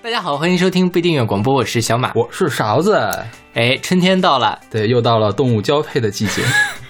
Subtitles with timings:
[0.00, 2.96] 大家好，欢迎收听不一定远广播，我是小马，我是勺子。
[3.54, 6.40] 哎，春天到了，对，又到了动物交配的季节。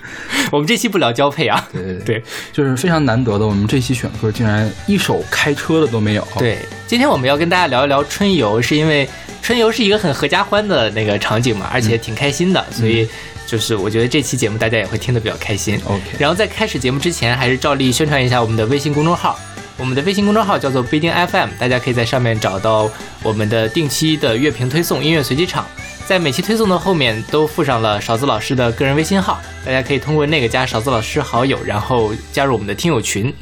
[0.52, 6.28] 我们这期不聊交配啊， 对对对，就是非常难得的，我们这期选歌竟然一首开车的都没有。
[6.38, 9.08] 对，今天我们要跟大家聊一聊春游，是因为
[9.40, 13.08] 春游是一个很合家欢的那个场景嘛，而且挺开心的，所以
[13.46, 15.80] 就是我觉得这期节目大家也会听得比较开心。
[15.86, 19.38] OK，然后在开始节目之前，还是照例宣传一下我们的微信公众号。
[19.78, 22.90] 我们的微信公众号叫做不一定 FM，大家可以在上面找到
[23.22, 25.64] 我们的定期的乐评推送、音乐随机场，
[26.04, 33.32] 在每期推送的后面都附上了勺子老师的个人微信号，大家可以通过那个加勺子老师好友，然后加入我们的听友群。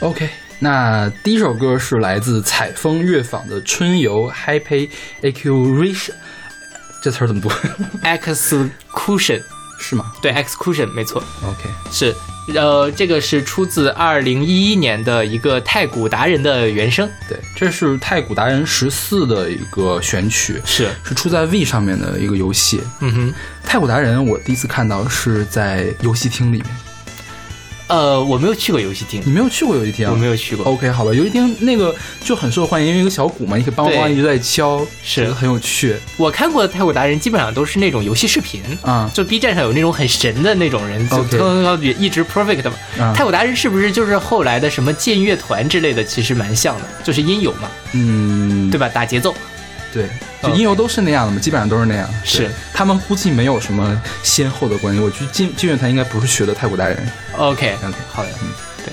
[0.00, 4.88] OK，那第一首歌是来自采风乐坊的《春游 Happy
[5.20, 5.94] Accusation》，
[7.02, 7.50] 这词儿怎么读？
[8.02, 9.42] Excursion，
[9.78, 12.14] 是吗对，Excursion 没错，？OK，是，
[12.54, 22.80] 呃，这个是出自二零一一年的一个太古达人的原声，对，这是太古达人十四的一个选曲，是，是出在 V 上面的一个游戏。
[23.00, 23.34] 嗯哼。
[23.64, 26.66] 太古达人我第一次看到是在游戏厅里面，
[27.88, 30.12] 呃，我没有去过游戏厅，你没有去过游戏厅啊？
[30.12, 30.64] 我没有去过。
[30.66, 39.10] OK，好吧，游戏厅那个就很受欢迎，因为一个小鼓嘛，你可以梆梆一直在敲，是很有趣我看过的太鼓达人，基本上都是那种游戏视频，啊。
[39.14, 42.74] 就 B 站上有那种很神的那种人，就跳一直 perfect 嘛。
[43.00, 46.04] 啊太鼓达人是不是就是后来的什么剑乐团之类的？
[46.04, 48.88] 其实蛮像的，就是音游嘛，嗯，对吧？
[48.88, 49.34] 打节奏。
[49.92, 50.06] 对，
[50.42, 52.08] 就音游都是那样的嘛，基本上都是那样。
[52.24, 55.00] 是他们估计没有什么先后的关系。
[55.00, 56.96] 我觉得金金乐团应该不是学的太古达人。
[57.36, 58.48] OK，OK 好的，嗯，
[58.84, 58.92] 对。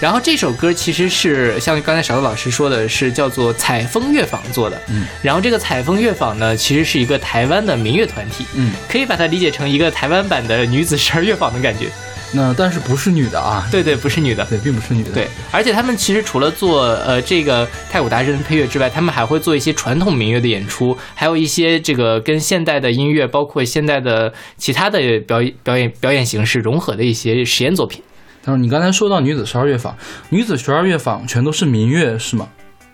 [0.00, 4.80] 然后这首歌其实是像刚才勺子老师说的，是叫做采风乐坊做的。
[4.88, 11.90] 嗯，然后这个采风乐坊呢，其实是一个台湾的民乐团体，嗯，可以把它理解成一个台湾版的女子十二乐坊的感觉。
[12.32, 13.66] 那但是不是女的啊？
[13.72, 14.44] 对对，不是女的。
[14.44, 15.10] 对，并不是女的。
[15.10, 28.02] 对，而且他们其实除了做呃这个太古达人的配乐之外，他们还会做一些传统民乐的演出，还有一些这个跟现代的音乐，包括现代的其他的表演表演表演形式融合的一些实验作品。
[28.44, 29.96] 但是你刚才说到女子十二乐坊，
[30.28, 32.48] 女子十二乐坊全都是民乐是吗？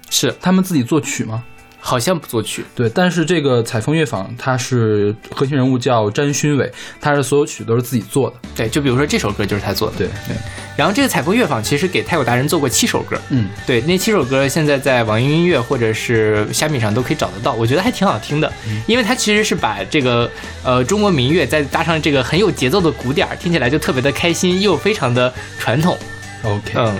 [0.08, 1.44] 是，他们自己作曲吗？
[1.86, 2.64] 好像不作曲。
[2.74, 6.68] 对，但是这个采风乐坊，它是核心人物叫詹勋伟，
[7.00, 8.36] 他是所有曲都是自己做的。
[8.56, 9.96] 对，就比如说这首歌就是他做的。
[9.96, 10.36] 对对。
[10.76, 18.52] 然后这个采风乐坊其实给太鼓达人做过七首歌，嗯，对，那七首歌现在在网易云音乐或者是虾米上都可以找得到，我觉得还挺好听的，
[18.86, 20.28] 因为它其实是把这个
[20.62, 25.96] 呃中国民乐再搭上这个很有节奏的鼓点儿，听起来就特别的开心，又非常的传统。
[26.42, 26.94] OK，嗯，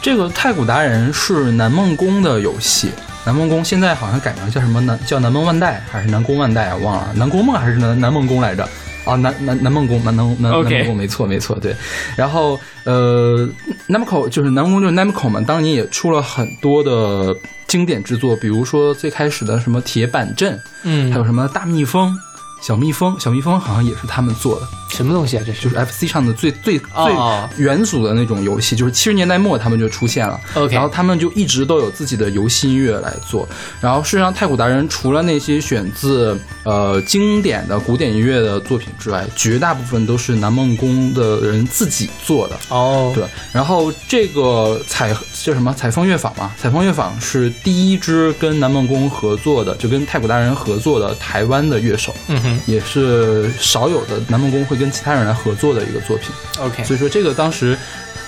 [0.00, 2.88] 这个太鼓达人是南梦宫的游戏，
[3.24, 6.76] 南梦宫现在好像改名叫什么南叫南梦万代还是南宫万代啊？
[6.76, 8.68] 忘了，南宫梦还是南南梦宫来着？
[9.04, 11.74] 啊，南南南梦宫，南南南南梦宫，没错没错，对。
[12.16, 13.48] 然后呃
[13.88, 22.16] ，Namco 就是南梦宫就是 Namco 嘛，当年也出了很多的经典之作，比如说最开始的什么铁板阵，嗯，还有什么大蜜蜂。
[22.62, 25.42] 小蜜蜂，小蜜蜂好像也是他们做的，什么东西啊？
[25.44, 30.40] 这是就是 FC 上的最最哦最元祖的那种游戏，就是七十年代末他们就出现了。
[30.54, 33.48] OK 然后他们就一直都有自己的游戏音乐来做。
[33.80, 42.56] 然后事实上，太古达人除了那些选自呃经典的古典音乐的作品之外，绝大部分都是南梦宫的人自己做的。
[42.68, 46.52] 哦，对，然后这个采叫什么采风乐坊嘛？
[46.56, 56.30] 采风乐坊是第一支跟南梦宫合作的，就跟太古达人合作的台湾的乐手，嗯哼也是少有的南梦宫会跟其他人来合作的一个作品。
[56.58, 57.76] ，OK，所以说这个当时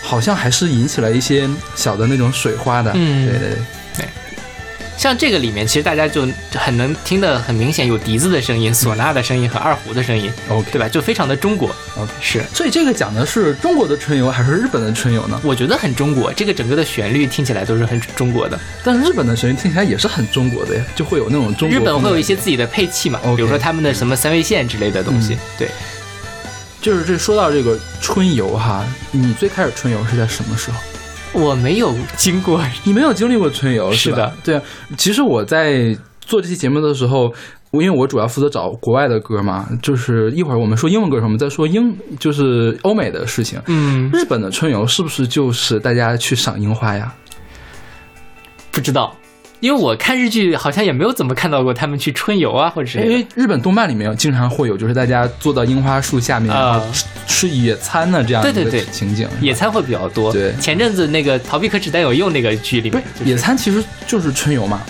[0.03, 2.93] 好像还是引起了一些小的那种水花的。
[2.95, 3.59] 嗯对对对。
[4.97, 10.89] 像这个里面其实大家就很能听得很明显，有笛子的声音、唢呐的声音和二胡的声音，OK 对吧？
[10.89, 11.69] 就非常的中国。
[11.97, 15.39] OK，是，所以这个讲的是中国的春游还是日本的春游呢？
[15.43, 18.59] 我觉得很中国，这个整个的旋律听起来都是很中国的。
[18.83, 25.35] 但是日本的旋律听起来也是很中国的呀，就会有那种中国日本会有一些，自己的配器嘛比如说他们的什么三味线之类的东西。
[25.35, 25.69] 嗯对，
[26.81, 30.79] 就是这说到这个春游哈，你最开始春游是在什么时候？
[31.35, 34.33] 我没有经过， 你没有经历过春游是的？
[34.43, 34.63] 对啊，
[34.97, 37.35] 其实我在做这期节目的时候。
[37.71, 43.61] 我因为我主要负责找国外的歌嘛，就是一会儿我们说英文歌的时候，我们再说英就是欧美的事情。
[43.67, 47.13] 嗯，日本的春游是不是就是大家去赏樱花呀？
[48.71, 49.13] 不知道。
[49.65, 59.27] 因为我看日剧好像也没有怎么看到过他们去春游啊，或者是因为日本动漫里面经常会有，就是大家坐到樱花树下面，啊然后吃吃野餐的这样一个对对对情景。
[59.41, 60.31] 野餐会比较多。
[60.31, 64.83] 对前阵子那个《逃避可耻但有用》那个剧里不面是，野餐其实就是春游嘛。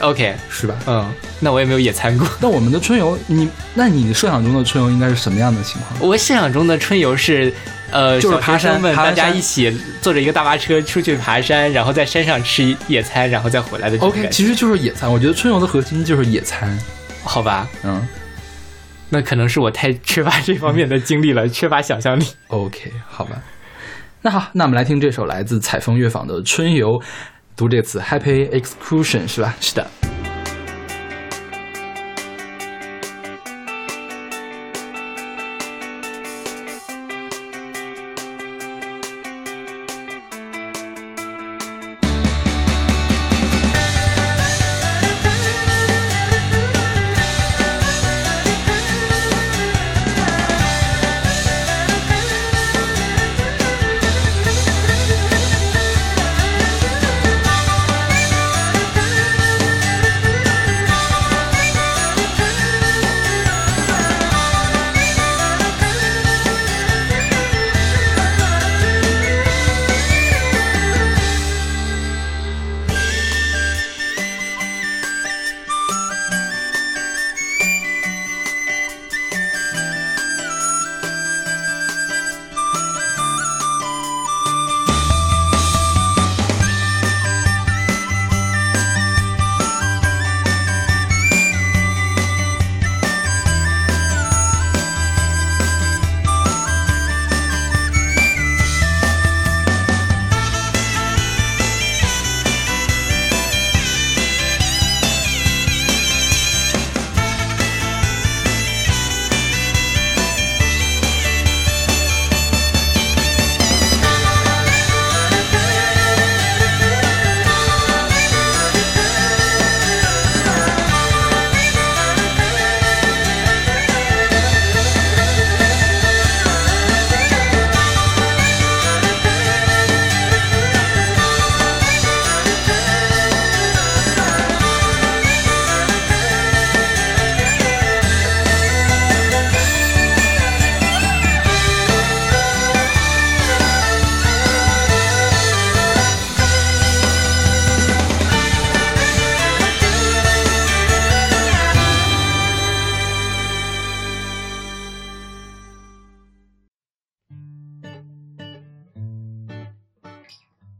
[0.00, 0.74] OK，是吧？
[0.88, 2.26] 嗯，那我也没有野餐过。
[2.42, 6.00] 那我们的春游，你那你设想中的春游应该是什么样的情况？
[6.00, 7.54] 我设想中的春游是，
[7.90, 15.10] 呃，就是爬山生们大家一起坐着一个大巴车出去爬山，然后在山上吃野餐，然后再回来的 OK，其实就是野餐。
[15.10, 16.78] 我觉得春游的核心就是野餐。
[17.24, 17.68] 好吧？
[17.82, 18.06] 嗯
[19.08, 22.26] 那可能是我太缺乏这方面的 经历了，缺乏想象力。
[22.48, 23.40] ，OK，好吧。
[24.22, 26.98] 那好，那我们来听这首来自采风乐坊的《春游》，
[27.56, 29.54] 读这个词 Happy Excursion 是吧？
[29.60, 29.86] 是的。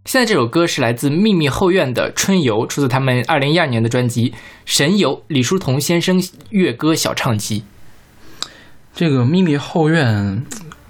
[0.06, 4.30] 现在这首歌是来自秘密后院的《春游》，出自他们二零一二年的专辑
[4.64, 7.64] 《神游》，李叔同先生乐歌小唱集。
[8.94, 10.46] 这个秘密后院，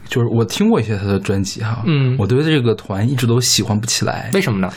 [0.06, 4.70] 就是我听过一些他的专辑哈，嗯我对这个团一直都喜欢不起来，为什么呢？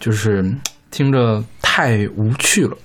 [0.00, 0.60] 就是嗯
[0.90, 2.76] 听着太无趣了，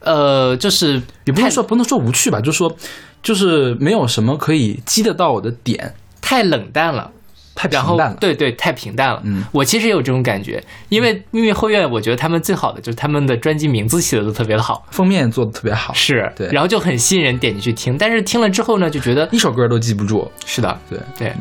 [0.00, 2.76] 呃，就是也不能说不能说无趣吧，就是说
[3.22, 7.12] 就是没有什么可以激得到我的点，太冷淡了。
[7.56, 8.16] 太平淡了。
[8.20, 9.20] 对对，太平淡了。
[9.24, 20.30] 嗯，我其实也有这种感觉，因为秘密后院，我觉得他们最好的就是他们的专辑名字起的都特别的好，封面做的特别好，是，对然后就很吸引人点进去听，但是听了之后呢，就觉得一首歌都记不住。
[20.44, 21.32] 是的，对，对。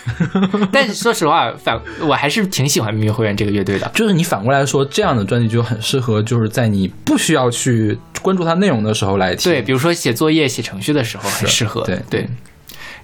[0.72, 3.88] 但是说实话，反我还是挺喜欢秘密后院这个乐队的。
[3.94, 9.52] 就是你反过来说，这样的专辑就很适合，就是在你不需要去关注它内容的时候来听。
[9.52, 11.82] 对，比如说写作业、写程序的时候很适合。
[11.82, 12.26] 对对。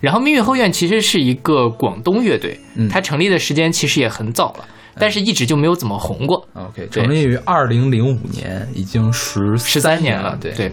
[0.00, 6.46] 然后命运后院其实是一个广东乐队，嗯它成立的时间其实也很早了，但是一直就没有怎么红过。
[6.54, 10.36] OK，成立于二零零五年，已经十十三三年了。
[10.40, 10.72] 对对，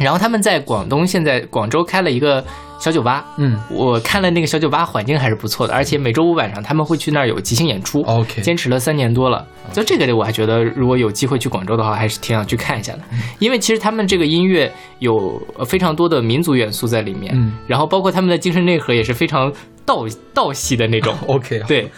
[0.00, 2.44] 然后他们在广东现在广州开了一个
[2.78, 3.58] 小酒吧，嗯。
[3.70, 8.00] 我看了那个小酒吧环境还是不错的，而且每周五晚上他们会去那儿有即兴演出。
[8.02, 13.00] ，OK，坚持了三年多了，就这个我还觉得，如果有机会去广州的话，还是挺想去看一下的。
[13.12, 13.18] 嗯。
[13.38, 17.52] 因为其实他们这个音乐有呃非常多的民族元素在里面，嗯。
[17.66, 19.52] 然后包括他们的精神内核也是非常
[19.90, 21.90] 道道系的那种， OK，，对，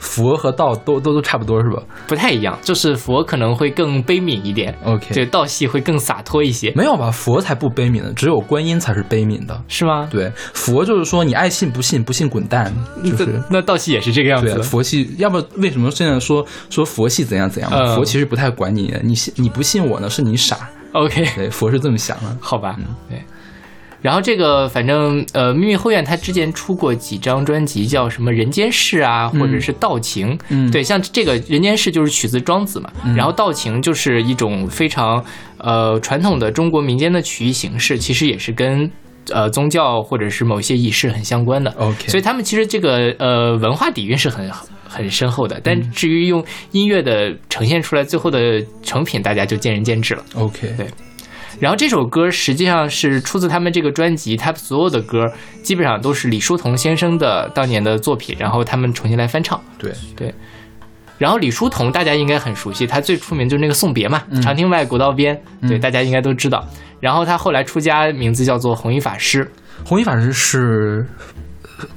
[0.00, 2.58] 佛和道都都都差不多是吧不太一样。
[2.60, 7.08] 就是佛可能会更悲悯一点，？OK，对，道系会更洒脱一些，没有吧？
[7.08, 9.62] 佛才不悲悯呢，只有观音才是悲悯的。
[9.68, 10.08] 是吗？
[10.10, 12.74] 对，佛就是说你爱信不信，不信滚蛋，
[13.04, 13.26] 就是。
[13.26, 17.70] 那那道系也是这个样子对，佛系，要不为什么现在说说佛系怎样怎样？
[17.72, 20.68] 嗯佛其实不太管你，你信你不信我呢，是你傻。
[20.92, 22.36] OK，对，佛是这么想的。
[22.40, 23.22] 好吧，嗯对。
[24.06, 30.38] 然后这个反正呃，秘密后院他之前出过几张专辑，叫什么《人间世》啊，或者是《道情》。
[30.48, 35.24] 嗯对，像这个《人间世》就是取自庄子嘛，然后《道情》就是一种非常
[35.58, 38.88] 呃传统的中国民间的曲艺形式，其实也是跟
[39.32, 41.68] 呃宗教或者是某些仪式很相关的。
[41.76, 45.60] OK，所以他们其实这个呃文化底蕴是很很很深厚的。
[45.64, 50.22] 但至于用音乐的呈现出来最后的成品，大家就见仁见智了。
[50.36, 50.86] OK，对
[51.60, 55.30] 然后这首歌实际上是出自他们这个专辑，他所有的歌
[55.62, 59.60] 基本上都是李叔同先生的当年的作品，然后他们重新来翻唱。
[59.78, 60.34] 对对，
[61.18, 66.64] 然后李叔同大家应该很熟悉，他最出名就是那个送别嘛，嗯长亭外，古道边，对，嗯大家应该都知道。
[67.00, 69.50] 然后他后来出家，名字叫做弘一法师。
[69.84, 71.06] 弘一法师是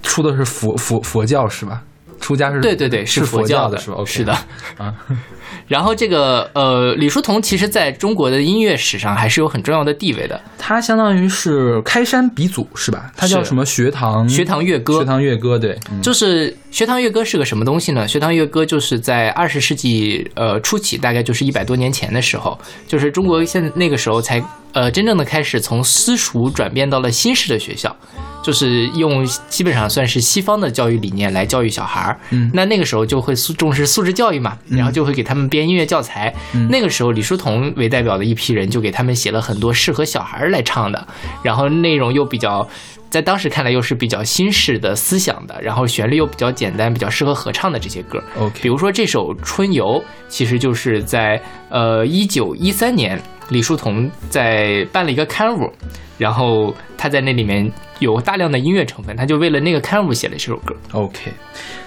[0.04, 1.82] 出的是佛佛佛教是吧？
[2.20, 4.34] 出家是对对对，是佛教的，教是吧是的。
[4.78, 4.94] 啊
[5.68, 13.12] 然后这个呃，李叔同其实在中国的音乐史上还是有很重要的地位的，他相当于是开山鼻祖是吧？
[13.16, 14.28] 他叫什么学堂？
[14.28, 15.06] 学堂乐歌学。
[15.06, 18.08] 堂乐歌对，嗯就是学堂乐歌是个什么东西呢？
[18.08, 27.96] 学堂乐歌就是在二十世纪呃初期，大概就是一百多年前的时候，就是中国现在那个时候才呃真正的开始从私塾转变到了新式的学校，
[28.44, 32.20] 就是用基本上算是西方的教育理念来教育小孩儿。
[32.32, 36.34] 嗯那那个时候就会素重视素质教育嘛，然后就会给他们编音乐教材。
[36.54, 41.08] 嗯那个时候李叔同为代表的一批人就给他们写了很多适合小孩儿来唱的，
[41.44, 42.68] 然后内容又比较。
[43.10, 48.24] 在当时看来又是比较新式的思想的，然后旋律又比较简单，比较适合合唱的这些歌。
[48.38, 53.20] OK，比如说这首《春游》，其实就是在呃一九一三年，
[53.50, 55.70] 李叔同在办了一个刊物，
[56.18, 60.76] 然后他在那里面有大量的音乐成分，他就为了那个刊物写了这首歌。
[60.92, 61.32] OK，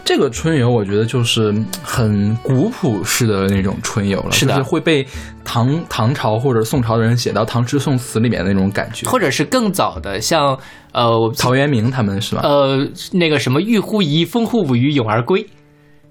[0.04, 5.06] 这个春游我觉得就是嗯很古朴式的那种春游了，是的就是会被
[5.44, 9.08] 唐唐朝或者宋朝的人写到唐诗宋词里面的那种感觉。
[9.08, 10.58] 或者是更早的，像
[10.92, 12.42] 呃陶渊明他们是吧？
[12.42, 15.46] 呃那个什么“玉乎仪，风乎舞于咏而归”，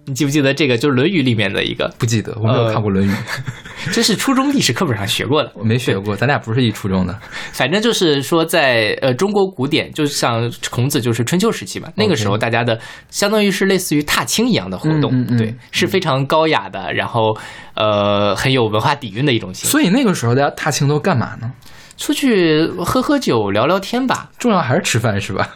[0.06, 0.76] 你记不记得这个？
[0.78, 3.12] 就是《论语》里面的一个，不记得，我没有呃看过《论语》
[3.94, 5.52] 这是初中历史课本上学过的。
[5.56, 7.18] 我没学过，咱俩不是一初中的。
[7.52, 12.80] 反正就是说在，呃中国古典，就像孔子就是春秋时期嘛，那个时候大家的
[13.10, 17.38] 相当于是类似于踏青一样的活动，嗯嗯嗯对，是非常高雅的，然后
[17.76, 19.72] 呃很有文化底蕴的一种形式。
[19.72, 21.52] 所以那个时候大家踏青都干嘛呢？
[21.98, 25.48] 出去喝喝酒、聊聊天吧，重要还是吃饭是吧？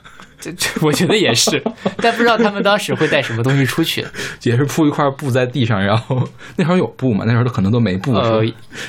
[0.46, 1.62] 这这我觉得也是，
[1.98, 4.06] 但不知道他们当时会带什么东西出去。
[4.44, 7.26] 也是铺一块布在地上，然后那时候有布嘛？
[7.26, 8.44] 那时候可能都没布，呃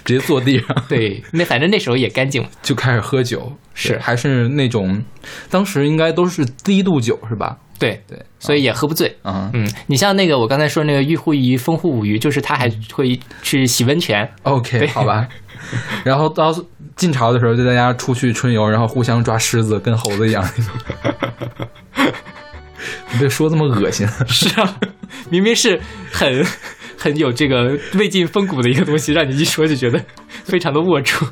[0.05, 2.49] 直接坐地上对，那反正那时候也干净嘛。
[2.63, 5.03] 就开始喝酒，是还是那种
[5.49, 7.57] 当时应该都是低度酒是吧？
[7.79, 9.17] 对，对，所以也喝不醉。
[9.23, 14.29] 啊、嗯，你像那个我刚才说那个玉户鱼，风户五鱼，就是他还会去洗温泉。
[14.43, 15.27] OK，好吧。
[16.05, 16.55] 然后到
[16.95, 20.45] 晋朝的时候，就大家出去春游，然后互相抓狮子，跟猴子一样。
[23.13, 24.79] 你别说这么恶心，是啊，
[25.29, 25.81] 明明是
[26.13, 26.47] 很
[26.99, 30.01] 很有这个魏晋风骨的一个东西，让你一说就觉得
[30.45, 31.27] 非常的龌龊。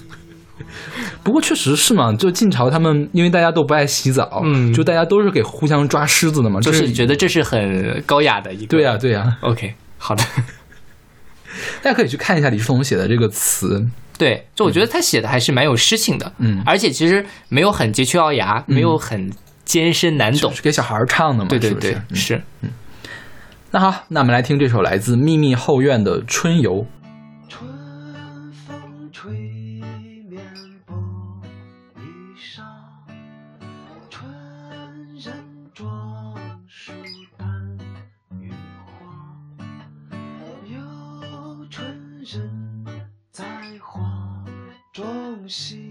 [1.24, 8.66] 不过确实是嘛，就晋朝他们因为大家都不爱洗澡，嗯就大家都是给互相抓虱子的嘛，就是觉得这是很高雅的一个。
[8.66, 10.22] 对呀、对呀、OK，好的。
[11.82, 13.84] 大家可以去看一下李叔同写的这个词，
[14.18, 19.32] 对，就我觉得他写的还是蛮有诗性的，嗯而且其实没有很佶屈聱牙，没有很
[19.64, 20.52] 艰深难懂。
[20.52, 22.42] 是给小孩儿唱的嘛，对对对，是嗯是。
[23.70, 26.72] 那好，那我们来听这首来自秘密后院的《春游》。
[45.46, 45.83] 中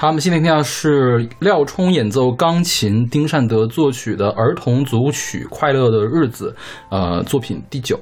[0.00, 6.56] 好，我们现在听到是廖冲演奏钢琴，丁善德作曲的儿童组曲《快乐的日子》，
[6.90, 8.00] 呃，作品第九。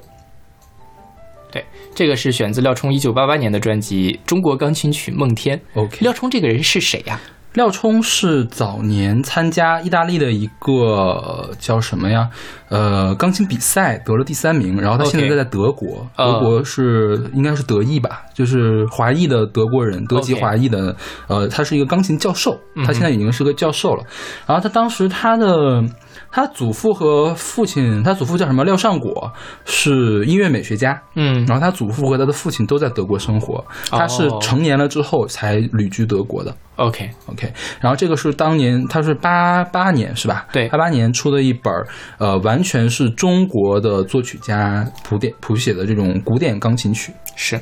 [1.50, 1.64] 对，
[1.96, 5.58] 这个是选自廖冲一九八八年的专辑《中国钢琴曲梦天》。
[5.74, 7.20] OK，廖冲这个人是谁呀、
[7.54, 12.28] 廖冲是早年参加意大利的一个呃叫什么呀？
[12.68, 20.94] 呃，钢琴比赛得了第三名，然后他现在在德国呃德国是应该是德裔吧，就是华裔的德国人，德籍华裔的，
[21.26, 24.04] 呃，他是一个钢琴教授，他现在已经是个教授了。
[24.46, 25.82] 然后他当时他的
[26.30, 28.64] 他祖父和父亲，他祖父叫什么？
[28.64, 29.32] 廖尚果，
[29.64, 31.00] 是音乐美学家。
[31.14, 36.54] 嗯然后他祖父和他的父亲都在德国生活，他是哦成年了之后才旅居德国的。
[36.76, 40.46] ，OK，OK，然后这个是当年他是八八年是吧？
[40.52, 41.86] 对八八年出的一本儿，
[42.18, 47.12] 呃，完全是中国的作曲家谱点谱写的这种古典钢琴曲。
[47.36, 47.56] 是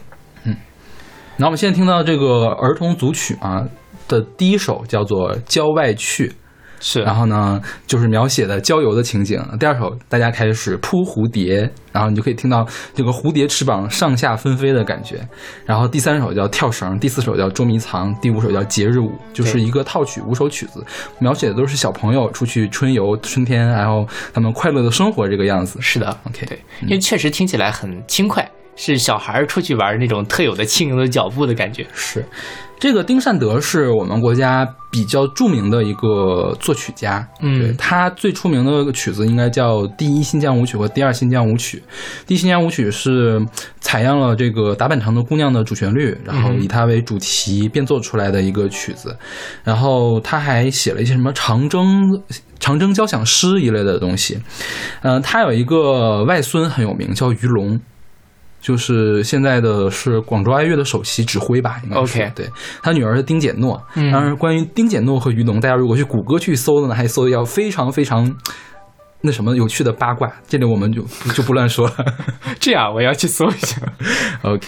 [0.45, 0.57] 嗯
[1.37, 3.63] 然后我们现在听到这个儿童组曲啊
[4.09, 6.29] 的第一首叫做《郊外去》，
[6.81, 9.43] 是，然后呢就是描写的郊游的情景。
[9.59, 15.17] 第二首大家开始扑蝴蝶，然后你就可以听到这个蝴蝶翅膀上下纷飞的感觉。
[15.65, 20.85] 然后第三首叫跳绳，第四首叫捉迷藏，第五首叫节日舞，就是一个套曲五首曲子，
[21.19, 25.79] 描写的都是小朋友出去春游、春天，然后他们快乐的生活这个样子。
[25.81, 31.87] 是的 OK，对，因为确实听起来很轻快，是小孩儿出去玩那种特有的轻盈的脚步的感觉。
[31.93, 32.25] 是，
[32.79, 37.27] 这个丁善德是我们国家比较著名的一个作曲家。
[37.41, 41.79] 嗯对他最出名的曲子应该叫《第一新疆舞曲》和《第二新疆舞曲》。
[42.27, 43.45] 《第一新疆舞曲》是
[43.81, 49.17] 采样了这个达坂城的《姑娘》的主旋律，然后嗯以它为主题变奏出来的一个曲子。
[49.65, 52.23] 然后他还写了一些什么长征。
[52.59, 54.41] 长征交响诗一类的东西，
[55.03, 57.79] 嗯、他有一个外孙很有名，叫于龙，
[58.67, 62.51] 就是现在的是广州爱乐的首席指挥吧，应该是 OK 对，
[62.83, 63.81] 他女儿是丁简诺。
[63.95, 68.29] 嗯当然，关于丁简诺和于农，大家如果去谷歌去搜的呢，还搜的要非常非常
[69.21, 71.01] 那什么有趣的八卦，这里我们就
[71.33, 71.95] 就不乱说了。
[72.59, 73.81] 这样，我要去搜一下。
[74.43, 74.67] OK，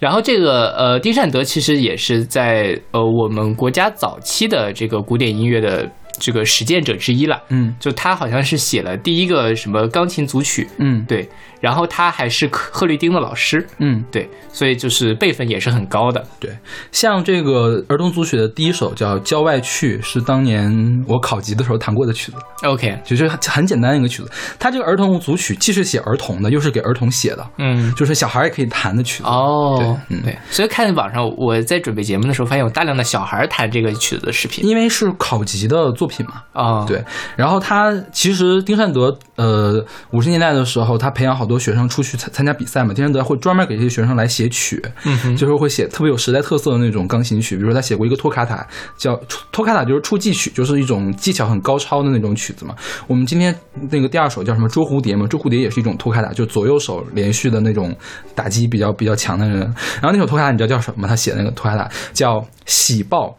[0.00, 7.42] 然后这个呃，丁善德其实也是在呃我们国家早期的这个古典音乐的这个实践者之一了。
[7.48, 7.74] 嗯。
[7.78, 11.04] 就他好像是写了第一个什么钢琴组曲，嗯。
[11.06, 11.28] 对，
[11.60, 16.24] 然后他还是赫赫律丁的老师，嗯，对，所以就是辈分也是很高的。
[16.38, 16.50] 对，
[16.92, 20.72] 像这个儿童组曲的第一首叫《郊外去》，是当年
[21.06, 22.38] 我考级的时候弹过的曲子。
[22.64, 29.28] OK，就是很很简单一个曲子，它这个儿童组曲既是写儿童的，又是给儿童写的，嗯，就是小孩也可以弹的曲子。
[29.28, 30.16] 哦，对。
[30.16, 30.22] 嗯。
[30.22, 34.66] 对，所以看网上我在准备节目的时候，发现有大量的小孩弹这个曲子的视频。
[34.66, 36.42] 因为是考级的作品嘛。
[36.52, 37.04] 啊，对，
[37.36, 42.94] 然后他其实丁善德，呃，五十年代的时候，他培养好多学生出去参参加比赛嘛。
[42.94, 47.56] 丁善德会专门给这些学生来写曲，嗯哼，就是会写特别有时代特色的那种钢琴曲。
[47.56, 48.64] 比如说他写过一个托卡塔，
[48.96, 49.18] 叫
[49.50, 52.74] 托卡塔，就是初级曲，就是一种技巧很高超的那种曲子嘛。
[53.08, 53.52] 我们今天
[53.90, 54.68] 那个第二首叫什么？
[54.68, 57.96] 捉蝴蝶嘛，捉蝴蝶也是一种托卡塔，就左右手连续的那种
[58.34, 59.60] 打击比较比较强的人。
[60.00, 61.08] 然后那首托卡塔你知道叫什么吗？
[61.08, 63.36] 他写那个托卡塔叫喜报。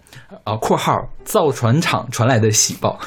[0.49, 2.99] 啊，括号造船厂传来的喜报，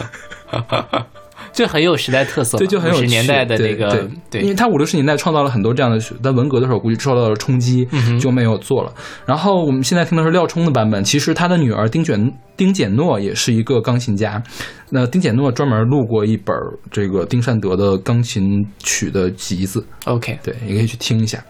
[1.53, 8.93] 这很有时代特色，对，就很有50年代的那个对，因为他五六十年代创造了很多这样的曲，但文革的时候估计受到了冲击，嗯就没有做了。
[9.27, 14.43] 然后我们现在听的是廖冲的版本，其实他的女儿丁卷丁简诺也是一个钢琴家。
[14.89, 16.57] 那丁简诺专门录过一本
[16.91, 21.43] 这个丁善德的钢琴曲的集子，OK，对，也可以去听一下。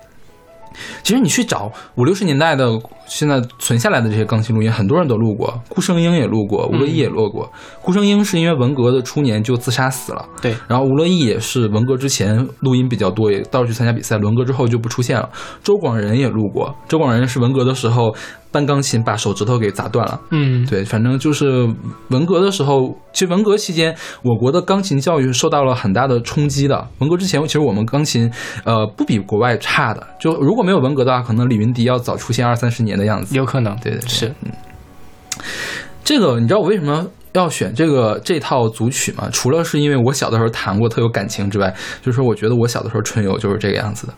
[1.02, 2.66] 其实你去找五六十年代的
[3.12, 7.52] 现在存下来的这些钢琴录音，很多人都录过，顾生英也录过，吴乐毅也录过。
[7.82, 15.28] 顾生英是因为文革的初年就自杀死了，对，然后吴乐毅也是文革之前录音比较多，也到处去参加比赛，文革之后就不出现了。
[15.62, 18.14] 周广仁也录过，周广仁是文革的时候
[18.50, 20.18] 搬钢琴把手指头给砸断了。
[20.30, 21.68] 嗯，对，反正就是
[22.08, 26.88] 文革的时候，其实文革期间，我国的钢琴教育受到了很大的冲击的。
[26.98, 28.30] 文革之前，其实我们钢琴，
[28.64, 30.06] 呃，不比国外差的。
[30.18, 33.36] 就如果没有文革的话，可能李云迪要早出现二三十年的样子。
[33.36, 34.34] 有可能，对对对是，
[36.04, 39.28] 这个你知道我为什么要选这个这套组曲吗？
[39.32, 44.14] 除了是因为我小的时候弹过，特有感情之外，就是说我觉得我小的时候春游就是这个样子的。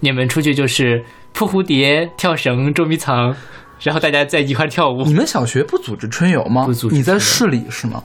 [0.00, 3.34] 你们出去就是扑蝴蝶、跳绳、捉迷藏，
[3.82, 5.12] 然后大家在一块跳舞你。
[5.12, 6.64] 们小学不组织春游吗？
[6.64, 8.02] 不组织你在市里是吗？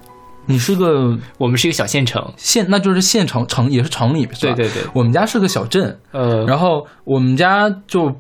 [0.48, 4.28] 你是个我们是一个小县城，县，那就是县城城也是城里？
[4.40, 8.14] 对对对我们家是个小镇，呃，然后我们家就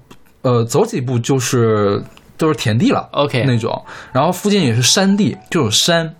[0.45, 2.01] 呃走几步就是
[2.37, 6.13] 都是田地了 OK 那种，然后附近也是山地，就有山。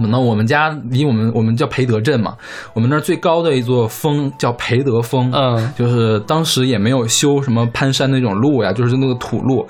[0.00, 2.36] 那我们家离我们我们叫培德镇嘛，
[2.72, 5.72] 我们那儿最高的一座峰叫培德峰，嗯。
[5.76, 9.66] 就是当时也没有修什么攀山那种路呀，就是那个土路，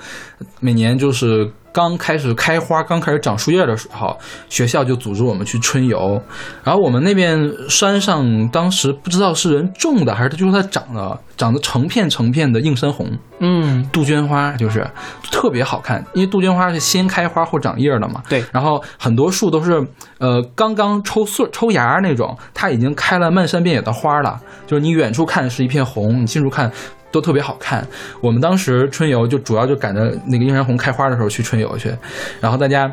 [0.59, 4.17] 每年就是刚开始开花、刚开始长树叶的时候，
[4.49, 6.21] 学校就组织我们去春游。
[6.63, 13.07] 然后我们那边山上当时不知道是人种的还是它就是它长的，长得成片成片的映山红，
[13.39, 14.85] 嗯，杜鹃花就是
[15.31, 18.21] 特别好看，因为杜鹃花是先开花后长叶的嘛。
[18.27, 19.85] 对然后很多树都是
[20.17, 26.71] 呃刚刚抽穗抽芽那种，它已经开了漫山遍野的花了，就是你远处看是一片红，你近处看
[27.11, 27.85] 都特别好看。
[28.21, 31.93] 我们当时春游就主要就赶着那个映山红开花的时候去春游去，
[32.39, 32.91] 然后大家。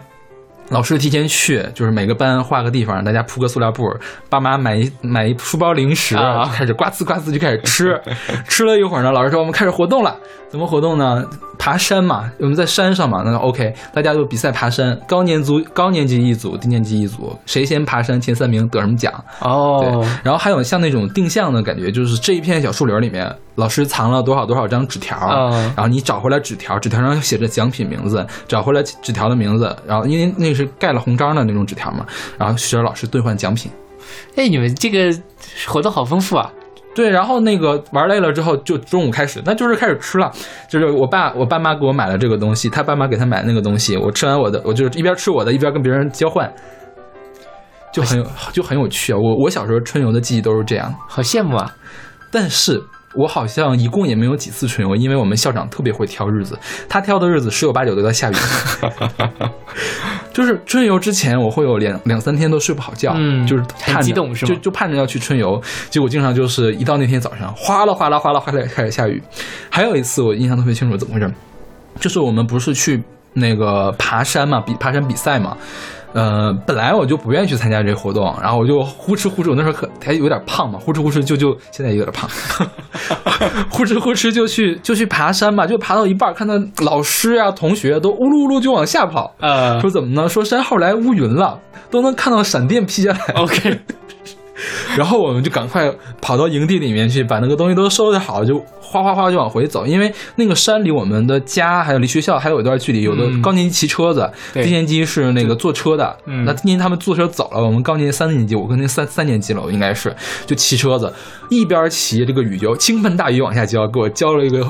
[0.71, 3.89] 老师提前去，就是每个班画个地方，大家铺个塑料布，
[4.29, 8.01] 爸妈买一买一书包零食，啊开始呱呲呱呲就开始吃。
[8.49, 10.17] 吃了一会儿呢，老师说我们开始活动了。
[10.49, 11.25] 怎么活动呢？
[11.57, 19.79] 爬山嘛，我们在山上嘛，那 OK，大家就比赛爬山，高年组高年级一组，低年级一组，谁先爬山前三名得什么奖哦。
[19.81, 32.07] 对哦，，然后还有像那种定向的感觉，就是这一片小树林里面，老师藏了多少多少张纸条，嗯然后你找回来纸条，纸条上写着奖品名字，找回来纸条的名字，然后因为那是盖了红章的那种纸条嘛，
[32.39, 33.71] 然后需要老师兑换奖品。
[34.37, 35.11] 哎，你们这个
[35.67, 36.51] 活动好丰富啊！
[36.95, 40.31] 对，然后那个玩累了之后，就中午开始，那就是开始吃了。
[40.71, 46.51] 就是我爸我爸妈给我买了这个东西，他爸妈给他买那个东西，我吃完我的，我就一边吃我的，一边跟别人交换，
[47.93, 49.19] 就很有就很有趣啊。
[49.19, 51.75] 我我小时候春游的记忆都是这样，好羡慕啊！
[52.31, 52.83] 但是
[53.17, 58.35] 我好像一共也没有几次春游，因为我们校长特别会挑日子，他挑的日子十有八九都在下雨。
[60.33, 69.23] 就是春游之前，我会有两两三天都睡不好觉，嗯就是很激动是吗就就盼着要去春游，结果经常就是一到那天早上，哗啦哗啦哗啦哗啦开始下雨。
[69.71, 71.33] 还有一次我印象特别清楚，怎么回事？
[71.99, 73.03] 就是我们不是去
[73.33, 75.57] 那个爬山嘛，比爬山比赛嘛。
[76.17, 82.27] 呃，本来我就不愿意去参加这个活动，然后我就呼哧呼哧，我那时候可还有点胖嘛，呼哧呼哧就就现在也有点胖，
[83.69, 90.27] 呼哧呼哧就去就去爬山嘛，就爬到一半，看到老师啊、同学都呜噜呜噜就往下跑，呃说怎么呢？
[90.27, 93.35] 说山后来乌云了，都能看到闪电劈下来。
[93.35, 93.79] ，OK，
[94.97, 99.87] 然后我们就赶快跑到营地里面去，把那个东西都收拾好，就哗哗哗就往回走。
[99.87, 106.17] 因为那个山离我们的家还有离学校还有一段距离，有的嗯高年级骑车子，对低年级是那个坐车的。
[106.25, 110.15] 嗯那今年级他们坐车走了，我们高年级三年级，我跟那三三年级了，我应该是
[110.47, 111.13] 就骑车子，
[111.51, 114.67] 一边骑这个雨就倾盆大雨往下浇，给我浇了一个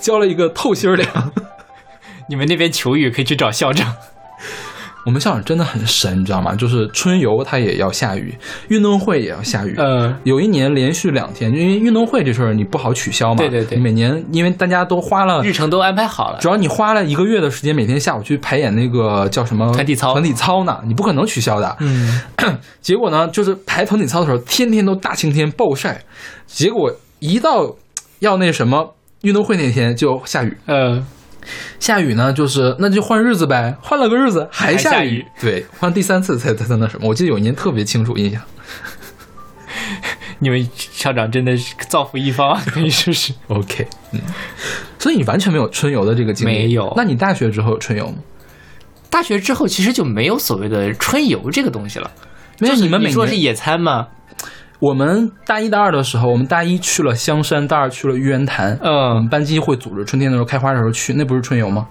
[0.00, 1.32] 浇了一个透心凉。
[2.28, 3.94] 你们那边求雨可以去找校长。
[5.04, 6.54] 我们校长真的很神，你知道吗？
[6.54, 8.34] 就是春游他也要下雨，
[8.68, 9.74] 运动会也要下雨。
[9.76, 13.36] 嗯，有一年连续两天，因为运动会这事儿你不好取消嘛。
[13.36, 16.48] 对对对每年因为大家都花了日程都安排好了主。
[16.48, 21.76] 要你花了一个月的时间，每天下午去排演那个叫什么团体操团体操呢，你不可能取消的。
[21.80, 22.20] 嗯，
[22.80, 26.02] 结果呢，就是排团体操的时候，天天都大晴天暴晒，
[26.46, 27.76] 结果一到
[28.20, 30.56] 要那什么运动会那天就下雨。
[30.66, 31.04] 呃，
[31.80, 37.08] 下雨呢，就是那就换日子呗，换了个日子还下雨对，换第三次才才才那什么。
[37.08, 38.40] 我记得有一年特别清楚印象。
[40.40, 43.32] 你们校长真的是造福一方啊，可以说是。
[43.48, 44.20] OK，嗯，
[44.98, 48.14] 所以你完全没有春游的这个经历，没有那你大学之后有春游吗？
[49.08, 52.10] 大学之后其实就没有所谓的春游这个东西了。
[52.56, 54.08] 就是没有你们每年说是野餐吗？
[54.84, 58.78] 我们大一、大二的时候，我们大一去了香山，大二去了玉渊潭。
[58.82, 61.86] 我们嗯，班级会组织春天的时候开花的时候去，那不是春游吗？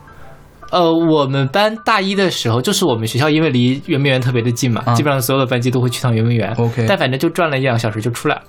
[0.70, 6.54] 呃，我们班大一的时候，就是我们学校因为离圆明园特别的近嘛，啊基本上所有的班级都会去趟圆明园。
[6.54, 8.42] OK 但反正就转了一两个小时就出来了。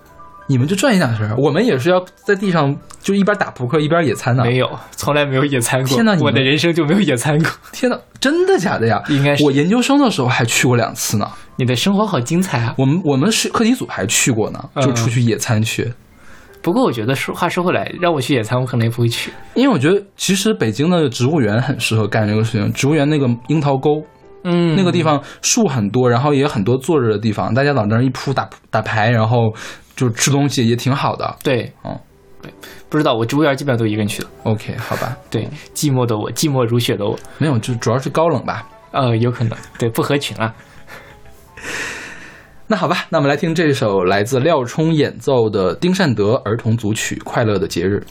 [0.46, 4.44] 你们就转一两圈，我们也是要在地上就一边打扑克一边野餐的。
[4.44, 5.88] 没有，从来没有野餐过。
[5.88, 7.50] 天哪你们我的人生就没有野餐过。
[7.72, 9.02] 天呐，真的假的呀？
[9.08, 11.26] 应该是我研究生的时候还去过两次呢。
[11.56, 12.74] 你的生活好精彩啊！
[12.76, 15.92] 我们我们是课题组还去过呢，嗯就出去野餐去。
[16.62, 19.30] 不过我觉得说话说回来，让我去野餐，我可能也不会去。
[19.54, 22.72] 因为我觉得其实北京的植物园很适合干这个事情。
[22.72, 24.02] 植物园那个樱桃沟，
[24.44, 29.54] 嗯，那个地方树很多，然后也有很多坐着的地方，大家往那儿一铺打打牌，然后
[29.94, 31.36] 就吃东西也挺好的。
[31.42, 31.94] 对，嗯，
[32.40, 32.50] 对，
[32.88, 34.28] 不知道我植物园基本上都一个人去的。
[34.44, 38.66] OK，好吧，对，寂寞的我，寂寞如雪的我，没有，就主要是高冷吧。
[38.92, 40.54] 呃，有可能，对，不合群啊。
[42.68, 48.02] 那好吧，那我们来听这首来自廖冲演奏的丁善德儿童组曲《快乐的节日》。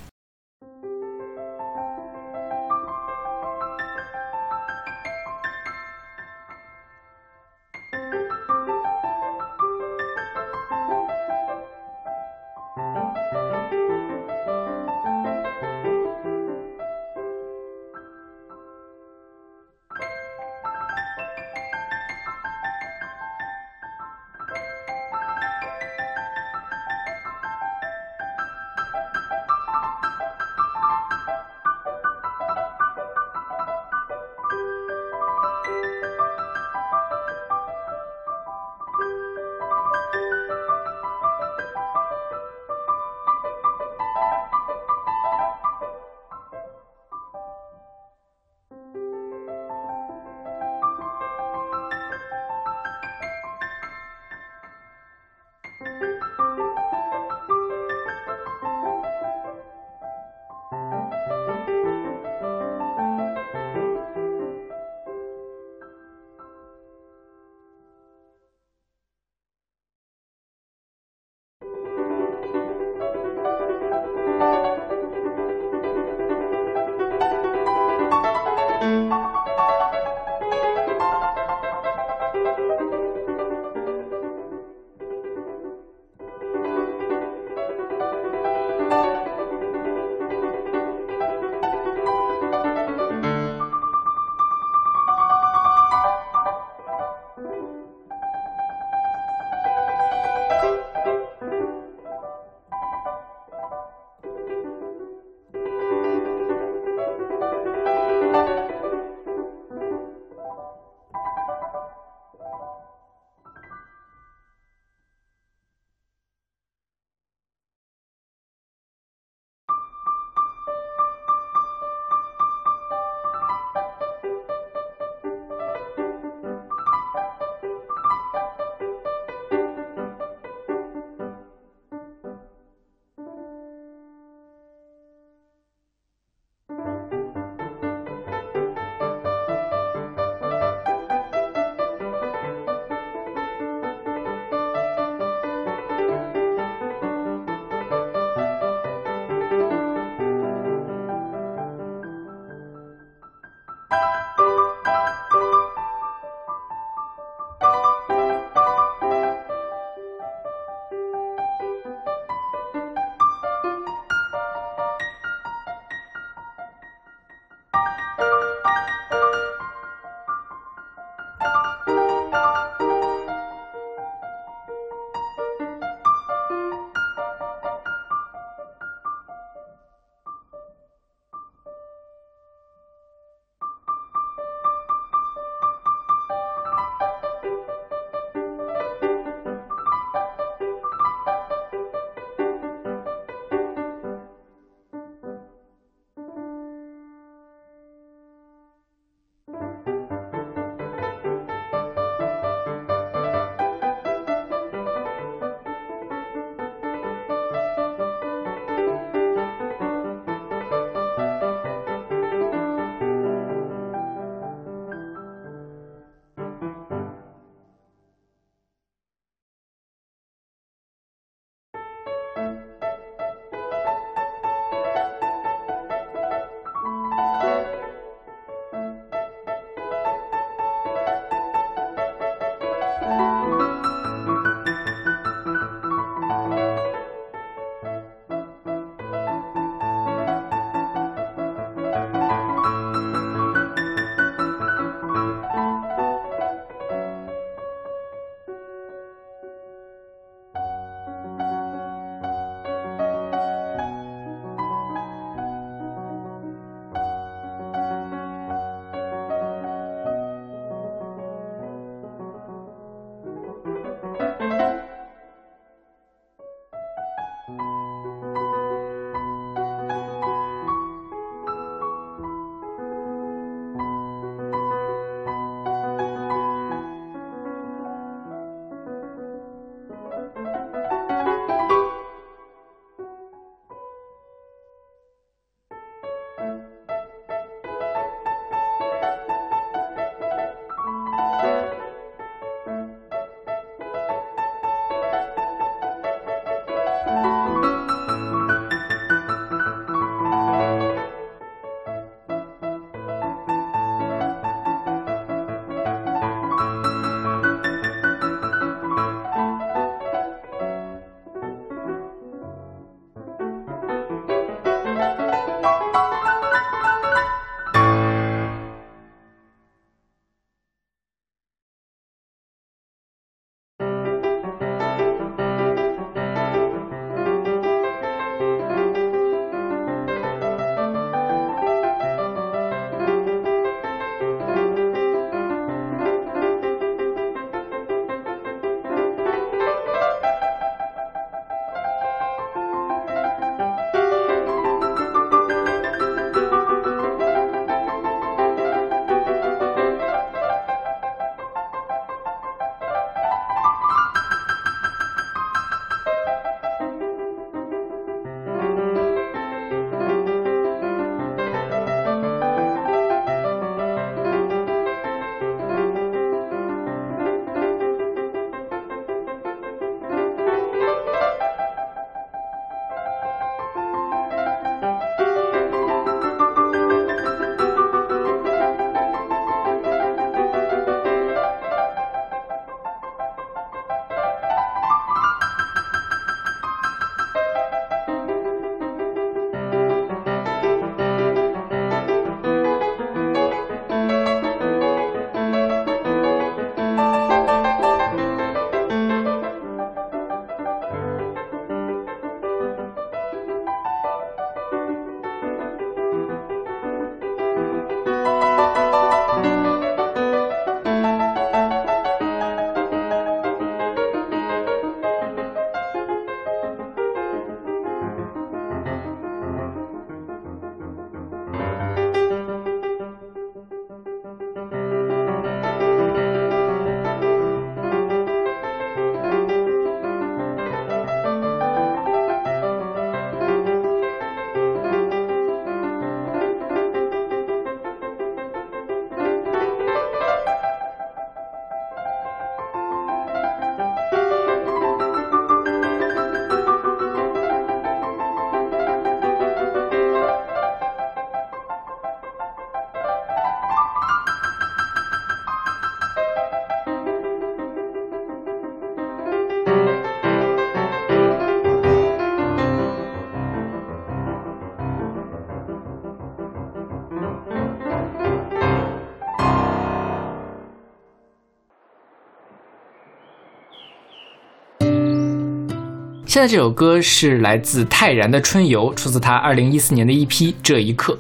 [476.34, 481.16] 现在这首歌是来自泰然的《春游》，出自他二零一四年的一批《这一刻》。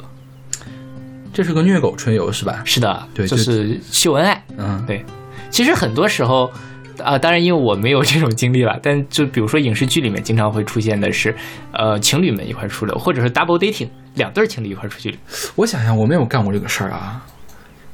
[1.31, 2.63] 这是个虐狗春游是吧？
[2.65, 4.43] 是的，对就就是秀恩爱。
[4.57, 5.05] 嗯，对，
[5.51, 6.51] 其实很多时候，
[6.97, 11.35] 啊、当然因为我没有这种经历了，但就比如说影视剧里面经常会出现的是，
[11.73, 15.15] 呃，情侣们一块儿出游，或者是 double dating，两对儿情侣一块儿出去。
[15.53, 17.23] 我想想，我没有干过这个事儿啊。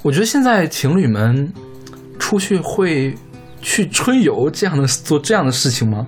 [0.04, 1.52] 我觉得现在情侣们
[2.18, 3.14] 出去会
[3.62, 6.08] 去春游这样的做这样的事情吗？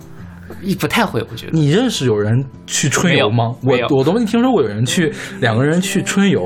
[0.61, 1.51] 一不太会，我觉得。
[1.53, 3.53] 你认识有人去春游吗？
[3.63, 6.41] 我我都没听说过有人去两个人去春游，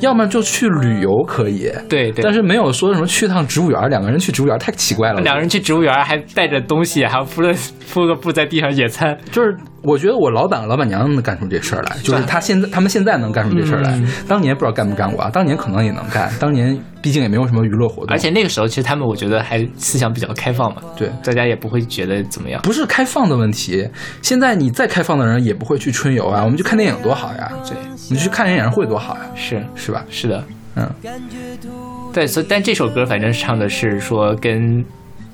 [0.00, 5.20] 要么就去旅游可以，对对，但是没有说什么去趟植物园，两个人去植物园太奇怪了。
[5.20, 7.52] 两个人去植物园还带着东西，还要铺了
[7.92, 9.16] 铺个布在地上野餐。
[9.30, 9.56] 就是
[9.86, 21.08] 我觉得我老板老板娘能干出这事儿来，就是他现在他们现在能干出这事儿来，嗯当年不知道干不干过啊，当年可能也能干，当年毕竟也没有什么娱乐活动，而且那个时候，其实他们我觉得还思想比较开放嘛，对。
[21.22, 22.60] 大家也不会觉得怎么样。
[22.62, 23.88] 不是开放的问题，
[24.22, 26.42] 现在你再开放的人也不会去春游啊。
[26.42, 27.76] 我们去看电影多好呀，对，
[28.10, 30.04] 你去看人演唱会多好呀，是是吧？
[30.10, 30.90] 是的，嗯，
[32.12, 34.84] 对，所以但这首歌反正唱的是说跟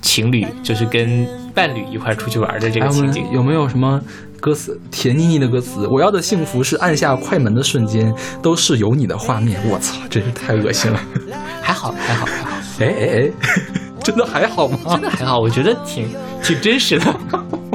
[0.02, 3.24] 情侣，就是跟伴侣一块出去玩的这个情景。
[3.30, 4.00] 没有没有什么
[4.40, 5.86] 歌词甜腻腻的歌词？
[5.86, 9.60] 我要的幸福是按下快门的瞬间都是有你的画面。
[9.70, 11.00] 我操，真是太恶心了！
[11.62, 13.30] 还好，还好，还好，哎哎哎，
[14.02, 15.00] 真的还好吗真？
[15.00, 16.08] 的还好，我觉得挺
[16.42, 17.14] 挺真实的。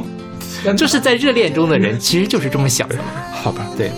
[0.75, 2.95] 就是在热恋中的人，其实就是这么想的。
[3.31, 3.89] 好吧，对。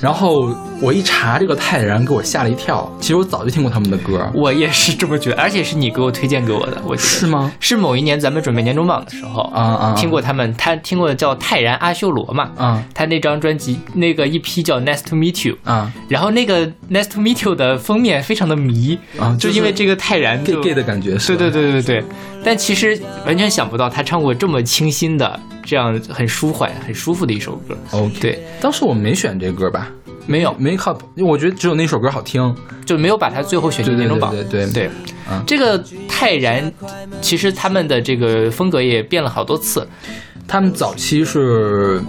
[0.00, 2.90] 然后我一查这个泰然，给我吓了一跳。
[3.00, 7.52] 其实我早就听过他们的歌，我也是这么觉得，而且是你给我推荐给我的，我是吗？
[7.60, 12.82] 是某一年咱们准备年终榜的时候啊啊，听过他们，他听过叫泰然阿修罗嘛，啊。
[12.94, 15.92] 他那张专辑那个一批叫《Nice to Meet You》，啊。
[16.08, 22.04] 然后那个《Nice to Meet You》的封面非常的迷，啊，就因为这个泰然 gay 的感觉，是对对对对对，
[22.42, 27.76] 但其实完全想不到他唱过这么清新的、这样很舒缓、很舒服的一首歌。
[27.92, 29.90] OK，对，当时我没选这歌吧
[30.26, 32.54] 没有，，Make Up，因为我觉得只有那首歌好听。
[32.86, 34.32] 就没有把它最后选进对对年终榜。
[34.32, 34.90] 对对对对
[35.30, 36.72] 嗯这个泰然，
[37.20, 39.86] 其实他们的这个风格也变了好多次。
[40.48, 42.00] 他们早期是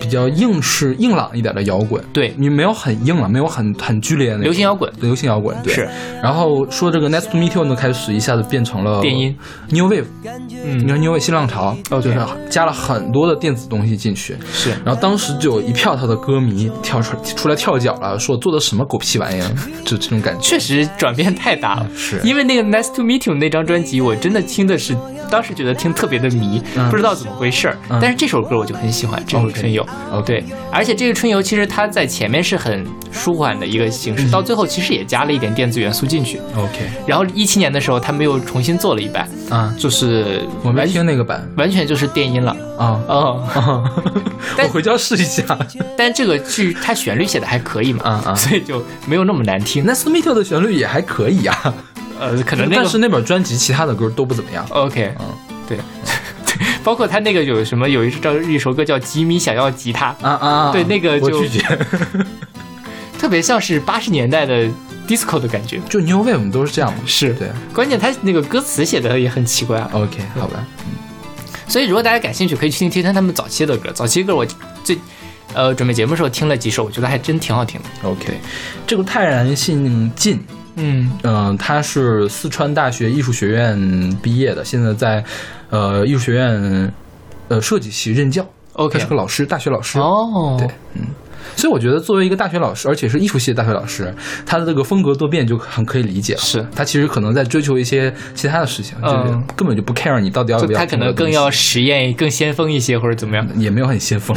[0.00, 5.72] 比较硬式、硬朗一点的摇滚，对，你没有很硬朗，没有很很剧烈的那种流行摇滚流行摇滚对。
[5.74, 5.88] 是。
[6.22, 9.36] 然后说这个 Nice to Meet You 呢，开始一下子变成了电音
[9.68, 14.36] New Wave，嗯你嗯，看 New Wave 新浪潮，OK 就是加了很多的电子东西进去。
[14.52, 19.48] 是然后当时就有一票他的歌迷跳出出来跳脚了，说做的什么狗屁玩意儿，
[19.84, 20.40] 就这种感觉。
[20.40, 21.86] 确实转变太大了。
[21.94, 24.94] 是因为那个《Nice to Meet You》那张专辑，我真的听的是，
[25.30, 27.76] 当时觉得听特别的迷，嗯不知道怎么回事儿。
[27.88, 29.86] 嗯但是这首歌我就很喜欢，这首春游。
[30.24, 36.40] 对，而且这个春游其实它在前面是很舒缓的一个形式，嗯到最后其实也加了一点电子元素进去。
[36.56, 42.56] OK 然后一七年的时候，他们又重新做了一版，啊，就是我没听那个版完全就是电音了。
[42.78, 43.00] 啊。
[43.08, 43.84] 哦，
[44.56, 45.44] 但我回家试一下。
[45.96, 49.84] 但这个剧它旋律写的还可以嘛，啊啊所以就没有那么难听。
[49.84, 51.74] Nice to Meet You 的旋律也还可以呀、
[52.20, 54.66] 呃，可能那个但是那本专辑其他的歌都不怎么样。
[54.70, 55.26] OK，嗯
[55.66, 55.78] 对，
[56.84, 61.60] 包括他那个有什么有一首一首歌叫《吉米想要吉他》，啊啊，对那个就绝。
[63.18, 64.66] 特别像是八十年代的
[65.06, 65.78] disco 的感觉。
[65.88, 66.98] 就 New Wave 我们都是这样嘛。
[67.06, 70.64] 是对关键他那个歌词写的也很奇怪啊，，OK，好吧。
[70.86, 70.92] 嗯
[71.68, 73.92] 所以如果大家感兴趣，可以去听听听他们早期的歌。
[73.92, 74.44] 早期歌我
[74.82, 74.98] 最
[75.54, 78.08] 呃准备节目的时候听了几首，我觉得还真挺好听的。
[78.08, 78.40] OK，
[78.88, 80.40] 这个泰然姓靳，
[80.76, 85.24] 嗯嗯、他是四川大学艺术学院毕业的，现在在
[85.70, 86.92] 呃艺术学院
[87.48, 88.46] 呃设计系任教。
[88.74, 89.98] ，OK，他是个老师，大学老师。
[89.98, 91.06] 哦，对，嗯。
[91.56, 94.14] 所以我觉得，作为一个大学老师，而且是艺术系的大学老师，
[94.46, 96.40] 他的这个风格多变就很可以理解了。
[96.40, 100.96] 是他其实可能在追求一些其他的事情，就是嗯根本就不 care 你到底要不要就他可。
[101.00, 103.48] 能更要实验、更先锋一些，或者怎么样。
[103.56, 104.36] 也没有很先锋。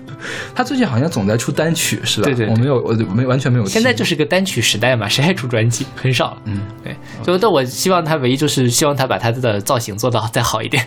[0.54, 2.26] 他最近好像总在出单曲，是吧？
[2.26, 3.64] 对对对我没有，我没完全没有。
[3.64, 5.86] 现在就是个单曲时代嘛，谁还出专辑？
[5.96, 6.42] 很少了。
[6.44, 6.94] 嗯，对，
[7.24, 10.86] 所以但我希望他唯一就是希望他把他的造型做到再好一点。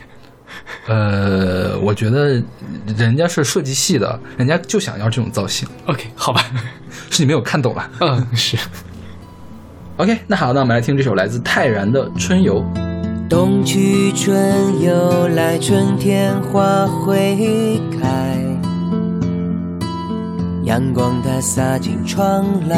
[0.88, 2.42] 呃，我觉得
[2.98, 6.46] 人家是设计系的，人家就想要这种造型，OK，好吧，
[7.10, 7.90] 是你没有看懂了。
[8.00, 8.58] 嗯，是。
[9.98, 12.62] OK，那好，那我们来听这首来自泰然的《春游》。
[13.30, 18.38] 冬去春又来，春天花会开，
[20.64, 22.78] 阳光它洒进窗来，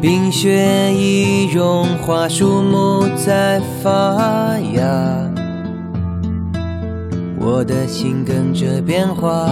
[0.00, 4.82] 冰雪已融化，树木在发芽，
[7.40, 9.48] 我的心跟着变化。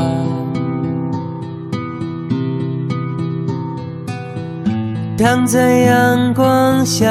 [5.17, 7.09] 躺在阳光下，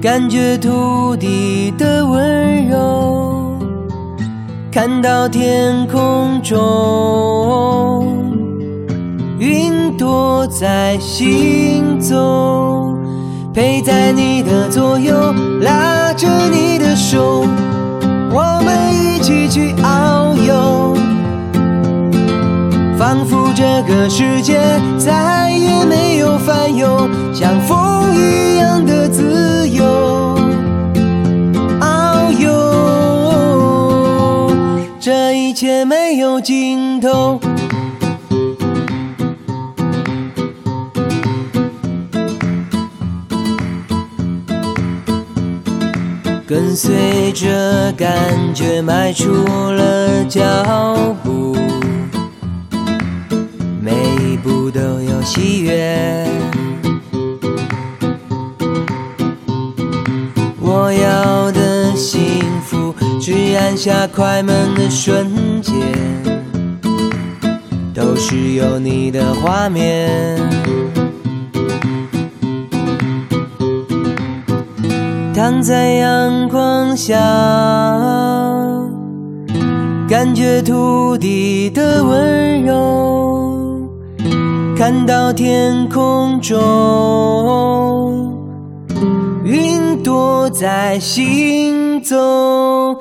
[0.00, 3.58] 感觉土地的温柔，
[4.72, 6.64] 看到天空中
[9.38, 9.65] 云
[10.16, 12.96] 我在行走，
[13.52, 15.14] 陪在你的左右，
[15.60, 17.44] 拉着你的手，
[18.32, 20.94] 我们一起去遨游，
[22.98, 24.58] 仿佛这个世界
[24.96, 27.76] 再也没有烦忧，像风
[28.16, 29.84] 一样的自由。
[31.78, 32.48] 遨游，
[34.98, 37.38] 这一切没有尽头。
[46.48, 49.32] 跟随着感觉迈出
[49.72, 50.40] 了脚
[51.24, 51.56] 步，
[53.82, 53.90] 每
[54.22, 56.24] 一步都有喜悦。
[60.60, 65.74] 我要的幸福，只按下快门的瞬间，
[67.92, 70.38] 都是有你的画面。
[75.36, 77.14] 躺在阳光下，
[80.08, 83.86] 感觉土地的温柔，
[84.74, 88.34] 看到天空中
[89.44, 92.96] 云朵在行走，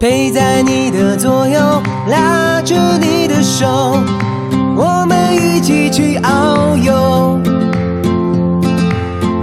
[0.00, 1.60] 陪在你的左右，
[2.10, 3.96] 拉着你的手，
[4.76, 7.38] 我们一起去遨游。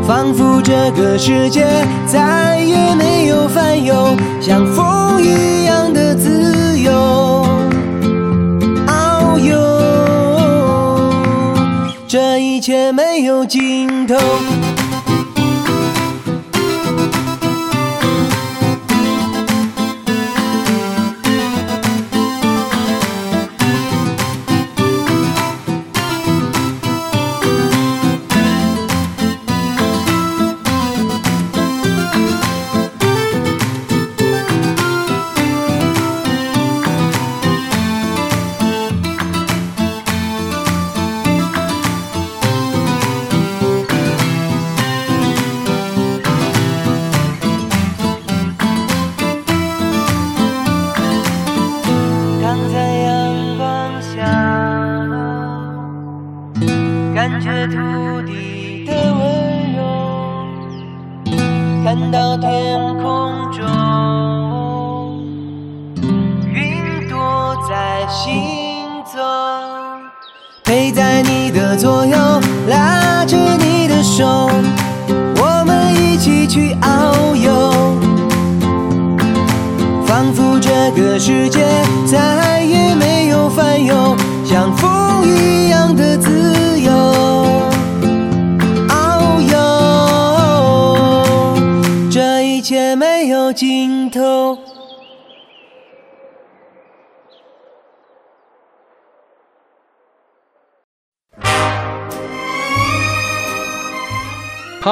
[0.05, 1.67] 仿佛这个世界
[2.07, 7.45] 再也没有烦忧，像风一样的自由。
[8.87, 9.55] 遨游，
[12.07, 14.15] 这一切没有尽头。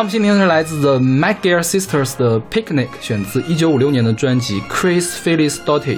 [0.02, 5.98] 好，我们今天是来自 The McGill Sisters 的《Picnic》，选自1956年的专辑《Chris Phyllis Doughty》。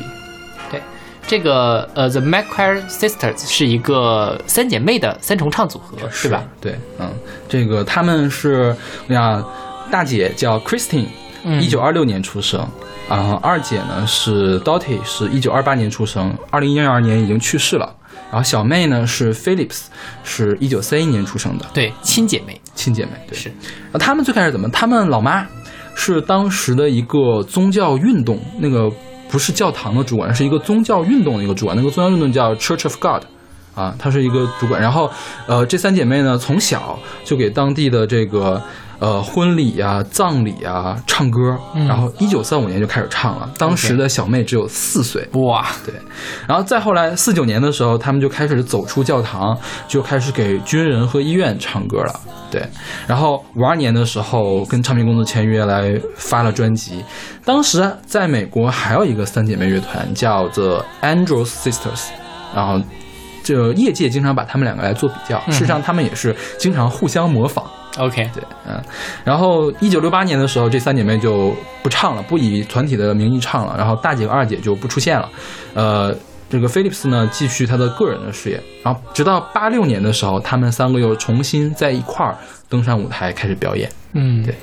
[0.69, 0.81] 对，
[1.25, 6.43] 这个呃，The McQuarrie Sisters 是一个三姐妹的三重唱组合，是吧？？
[6.59, 7.09] 对，嗯，
[7.47, 8.75] 这个他们是，
[9.07, 9.41] 我想
[9.89, 11.07] 大姐叫 Christine，
[11.45, 12.59] 嗯一九二六年出生，
[13.07, 17.95] 啊、二姐呢是 Dottie，是一九二八年出生，二零一二年已经去世了。
[18.29, 19.83] 然后小妹呢是 Phillips，
[20.25, 23.11] 是一九三一年出生的对，亲姐妹亲姐妹。
[23.27, 23.49] 对，是。
[23.91, 24.67] 啊，他们最开始怎么？
[24.69, 25.45] 他们老妈
[25.95, 28.89] 是当时的一个宗教运动，那个
[29.29, 31.77] 不是教堂的主管，是一个宗教运动的一个主管。
[31.77, 33.23] 那个宗教运动叫 Church of God，
[33.75, 34.81] 啊，他是一个主管。
[34.81, 35.09] 然后，
[35.47, 38.61] 呃，这三姐妹呢，从小就给当地的这个
[38.99, 41.57] 呃婚礼呀、葬礼啊唱歌。
[41.87, 43.49] 然后，一九三五年就开始唱了。
[43.57, 45.27] 当时的小妹只有四岁。
[45.33, 45.93] 哇，对，
[46.47, 49.57] 然后再后来四九年的时候，他们就开始走出教堂，
[49.87, 52.19] 就开始给军人和医院唱歌了。
[52.53, 52.63] 对，
[53.07, 57.03] 然后五二年的时候跟唱片公司签约来发了专辑。
[57.43, 62.09] 当时在美国还有一个三姐妹乐团叫 The Andrews Sisters，
[62.53, 62.79] 然后
[63.43, 67.65] 就业界经常把他们两个来做比较，事实上他们也是经常互相模仿。
[67.97, 68.79] OK，对，嗯，
[69.23, 75.27] 然后一九六八年的时候，这三姐妹就不唱了，不以团体的名义唱了，然后大姐和二姐就不出现了，
[75.73, 76.15] 呃，
[76.53, 82.37] 这个菲利普斯呢继续他的个人的事业，然后直到八六年的时候，他们三个又重新在一块儿
[82.69, 83.91] 登上舞台开始表演。
[84.11, 84.53] 嗯，对。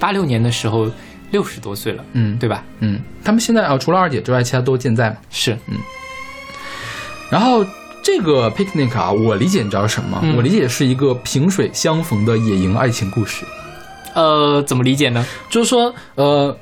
[0.00, 0.90] 八六年的时候
[1.30, 2.64] 六十多岁了，嗯，对吧？
[2.80, 5.16] 嗯，他们现在啊，除了二姐之外，其他都健在嘛。
[5.30, 5.56] 是，
[7.30, 7.64] 然后
[8.02, 10.18] 这个 picnic 啊，我理解你知道是什么？
[10.24, 13.44] 嗯我理解是一个萍水相逢的野营爱情故事。
[14.14, 15.24] 呃，怎么理解呢？
[15.48, 16.54] 就是说，呃，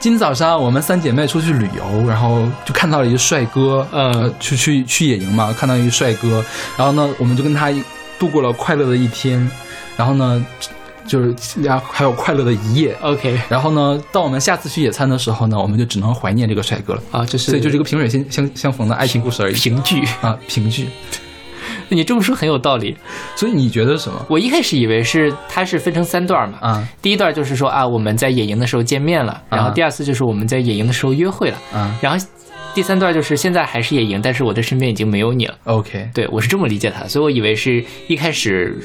[0.00, 6.42] 今天早上我们三姐妹出去旅游，然后就看到了一个帅哥，嗯呃，去去去野营嘛，看到一个帅哥，
[6.74, 7.70] 然后呢，我们就跟他
[8.18, 9.50] 度过了快乐的一天，
[9.98, 10.42] 然后呢，
[11.06, 12.96] 就是然后还有快乐的一夜。
[13.02, 17.02] OK 然后呢，到我们下次去野餐的时候呢，我们就只能怀念这个帅哥了。
[17.10, 20.88] 啊，这是所以就是一个萍水相相相逢的爱情故事而已评剧，啊，评剧。
[21.96, 22.96] 你这么说很有道理。
[23.36, 32.26] 所以你觉得什么我一开始以为是它是分成三段嘛，啊第一段就是说啊我们在野营的时候见面了，然后啊第二次就是我我们在野营的时候约会了，啊然后
[32.72, 35.54] 第三段就是现在还是野营，但是我的身边已经没有你了。
[35.64, 38.78] ？OK，对我是这么理解它，所以我以为是一开始。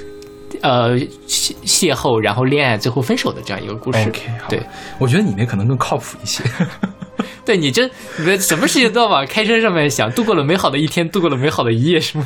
[0.62, 0.97] 呃，
[1.28, 3.99] 邂邂逅，然后恋爱，最后分手的这样一个故事。
[3.99, 4.64] OK，好对，
[4.97, 6.43] 我觉得你那可能更靠谱一些。
[7.43, 7.88] 对你这
[8.18, 12.26] 你们什么事情都要往开车上面想，度过了美好的一天，度过了美好的一夜，是吗？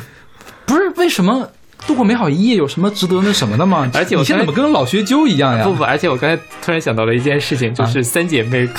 [0.70, 1.50] 不是为什么
[1.84, 3.90] 度过美好一夜有什么值得那什么的吗？
[3.92, 5.64] 而且我你现在怎么跟老学究一样呀？
[5.64, 8.68] 不不，而且我刚才突然想到了一件事情，就是三姐妹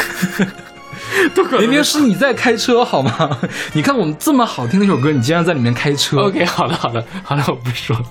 [1.60, 3.30] 明明是你在开车好吗？
[3.74, 6.22] 你看我们这么好听的一首歌，你竟然在里面开车。
[6.22, 8.06] OK，好了好了好了，我不说了。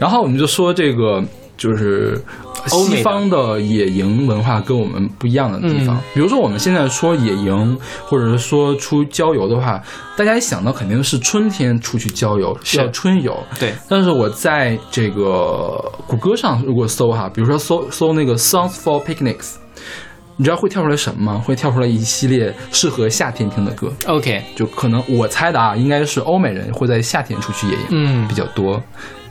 [0.00, 1.22] 然后我们就说这个
[1.60, 2.18] 就是
[2.70, 5.96] 欧西方的野营文化跟我们不一样的地方。
[5.96, 9.78] 嗯比如说我们现在说野营，或者是说出郊游的话，
[10.16, 13.36] 大家一想到肯定是春天出去郊游，是叫春游。
[13.58, 19.56] 对，但是我在这个谷歌上如果搜哈，比如说搜搜那个 songs for picnics，
[20.40, 21.38] 你知道会跳出来什么吗？
[21.38, 23.92] 会跳出来一系列适合夏天听的歌。
[24.06, 28.82] OK，就可能我猜的啊，应该是欧美人会在夏天出去野营，嗯比较多，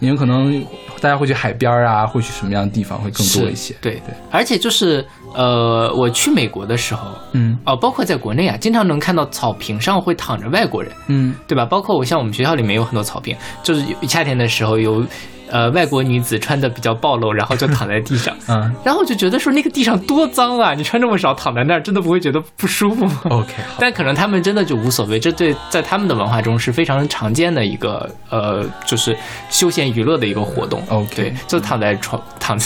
[0.02, 0.64] 因为可能
[1.02, 3.74] 大家会去海边啊，会去什么样的地方会更多一些。
[3.82, 5.04] 对对，而且就是
[5.34, 11.66] 呃，我去美国的时候，嗯哦，包括在国内啊，经常能看到草坪上会躺着外国人，嗯对吧？
[11.66, 15.04] 包括我像我们学校里面有很多草坪，就是夏天的时候有
[15.52, 18.36] 呃外国女子穿的比较暴露，然后就躺在地上。
[18.48, 20.74] 嗯然后我就觉得说那个地上多脏啊！
[20.74, 29.16] 你穿这么少躺在那儿，真的不会觉得不舒服吗？，OK，但可能他们真的就无所谓，这对在他们的文化中是非常常见的一个呃，就是
[29.50, 30.82] 休闲娱乐的一个活动。
[30.90, 32.58] OK 对，就躺在床躺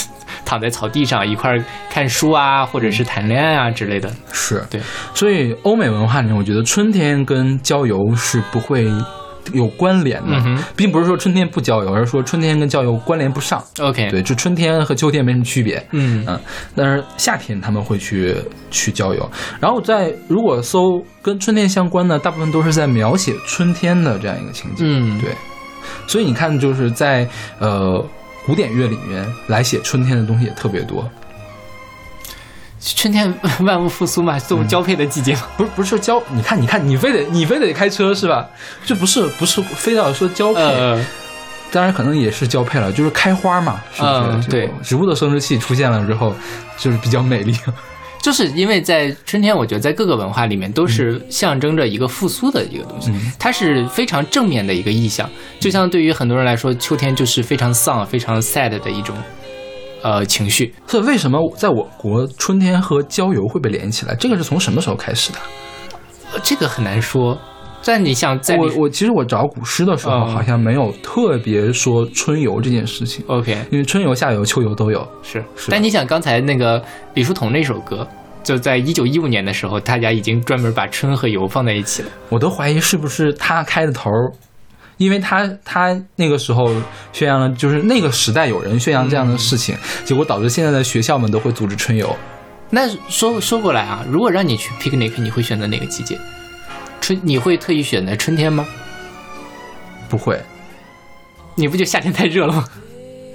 [0.44, 4.10] 躺在草地上一块儿看书啊，或者是谈恋爱啊之类的。
[4.32, 4.80] 是对，
[5.14, 8.86] 所以欧美文化里面，我觉得春天跟郊游是不会
[9.52, 13.62] 有关联的，嗯并不是说春天不郊游，而是说春天跟郊游关联不上。
[13.80, 15.84] OK，对，就春天和秋天没什么区别。
[15.92, 16.24] 嗯。
[16.26, 16.40] 嗯，
[16.74, 18.34] 但是夏天他们会去
[18.70, 19.30] 去郊游，
[19.60, 24.86] 然后在如果搜跟春天相关的，大部分都是在描写春天的这样一个情景。
[24.86, 25.32] 嗯，对，
[26.06, 27.28] 所以你看，就是在
[27.58, 28.04] 呃
[28.46, 31.08] 古典乐里面来写春天的东西也特别多，
[32.96, 35.42] 春天万物复苏嘛，这种交配的季节嘛。
[35.56, 38.46] 不是不是说交，你看你看你非得你非得开车是吧？
[38.84, 41.04] 就不是不是非要说交配，呃，
[41.72, 44.14] 当然可能也是交配了，就是开花嘛，是不是？
[44.14, 46.34] 就嗯对植物的生殖器出现了之后，
[46.78, 47.56] 就是比较美丽。
[48.22, 55.28] 就是因为在春天，我觉得在各个文化里面都是象征着一个复苏的一个东西，嗯它是非常正面的一个意象。
[55.60, 59.14] 就像对于很多人来说，秋天就是非常丧、非常 sad 的一种
[60.04, 60.72] 呃情绪。
[60.86, 64.14] 所以为什么在我国春天和郊游会被连起来？
[64.14, 65.38] 这个是从什么时候开始的？
[66.32, 67.36] 呃这个很难说。
[67.86, 75.06] 但你想在我你我其实我找古诗的时候，嗯好像没有特别说春游这件事情，OK 因为春游、夏游、秋游都有。
[75.22, 76.82] 是，是但你想刚才那个
[77.12, 78.08] 李叔同那首歌，
[78.42, 82.08] 就在一九一五年的时候，大家已经专门把春和游放在一起了。
[82.30, 84.32] 我都怀疑是不是他开的头儿，
[84.96, 86.70] 因为他他那个时候
[87.12, 92.14] 宣扬了，就是那个时代有人宣扬这样的事情，结果导致现在的学校们都会组织春游。
[92.70, 96.18] 那说说过来啊，如果让你去 picnic，你会选择哪个季节？
[97.00, 98.66] 春你会特意选择春天吗？
[100.08, 100.40] 不会，
[101.54, 102.64] 你不就夏天太热了吗？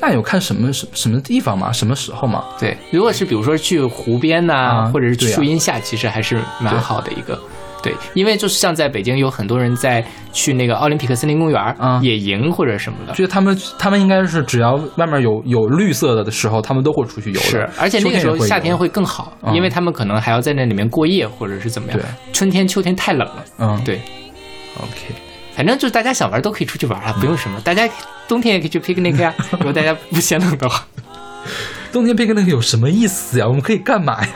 [0.02, 1.72] 那有看什么什什么地方吗？
[1.72, 2.46] 什么时候吗？
[2.60, 7.40] 对，如果是比如说去湖边呐、啊或者是树荫下，其实还是蛮好的一个。
[7.82, 13.14] 对，因为就是像在北京，有很多人在去那个奥林匹克森林公园、啊野营或者什么的。
[13.14, 17.46] 觉得他们他们应该是只要外面有有绿色的的时候，他们都会出去游的。
[17.46, 22.06] 是，而且那个时候夏天会会更好，嗯因为他们可能还要在那里面过夜，或者是怎么样对。
[22.34, 24.02] 春天、秋天太冷了，嗯，对
[24.78, 25.14] ，，OK，
[25.56, 27.60] 反正就是大家想玩都可以出去玩啊，不用什么。
[27.62, 27.88] 大家
[28.28, 30.86] 冬天也可以去 picnic 呀， 如果大家不嫌冷的话，
[31.92, 33.46] 冬天 picnic 有什么意思呀？
[33.48, 34.30] 我们可以干嘛呀？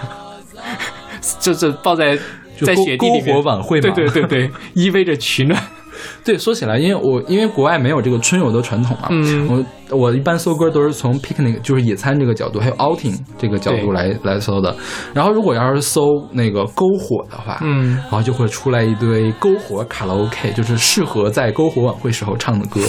[1.39, 2.17] 就是抱在
[2.57, 3.89] 就篝在雪地里篝火晚会嘛。
[3.89, 5.61] 对对对对， 依偎着取暖。
[6.25, 9.47] 对，说起来，因为我因为国外没有这个春游的传统嘛，嗯。
[9.89, 14.75] 我我一般搜歌都是从 picnic 就是野餐这个角度，还有 outing 这个角度来来搜的。
[15.13, 16.01] 然后如果要是搜
[16.31, 22.81] 那个篝火的话，嗯，然后就会出来一堆篝火卡拉 OK，就是适合在篝火晚会时候唱的歌。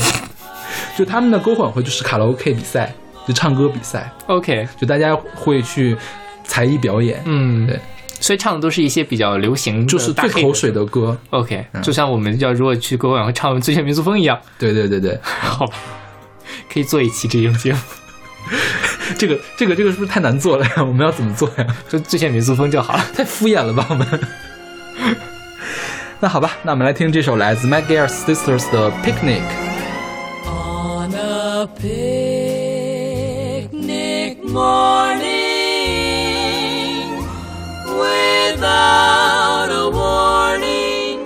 [0.97, 2.93] 就他们的篝火晚会就是卡拉 OK 比赛，
[3.29, 5.97] 就唱歌比赛，OK，就大家会去
[6.43, 7.79] 才艺表演，嗯，对，
[8.25, 11.15] 所以唱的都是一些比较流行的就是大口水的歌。
[11.29, 15.77] OK，就像我们要如果去篝火晚会唱《最炫民族风》一样，对对对对， 好吧，
[16.73, 17.79] 可以做一期这种节目，
[19.19, 20.73] 这个这个这个是不是太难做了呀？
[20.89, 21.67] 我们要怎么做呀？
[21.87, 23.05] 就《最炫民族风》就好了。
[23.15, 24.09] 太敷衍了吧，我们。
[26.21, 29.43] 那好吧，那我们来听这首来自 Mac Gear Sisters 的《Picnic》。
[30.49, 32.89] On a picnic
[34.43, 35.04] morning,
[38.65, 41.19] without a warning,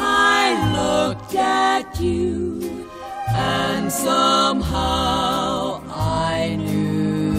[0.00, 0.42] I
[0.76, 2.84] looked at you,
[3.28, 7.36] and somehow I knew.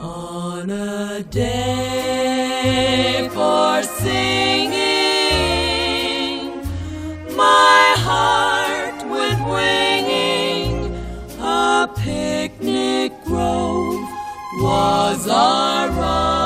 [0.00, 4.80] On a day for singing,
[7.36, 10.72] my heart went winging.
[11.40, 14.08] A picnic grove
[14.60, 16.37] was our rendezvous.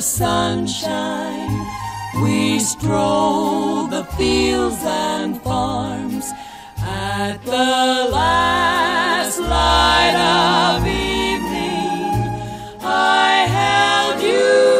[0.00, 1.66] Sunshine,
[2.22, 6.32] we strolled the fields and farms
[6.78, 12.24] at the last light of evening.
[12.82, 14.79] I held you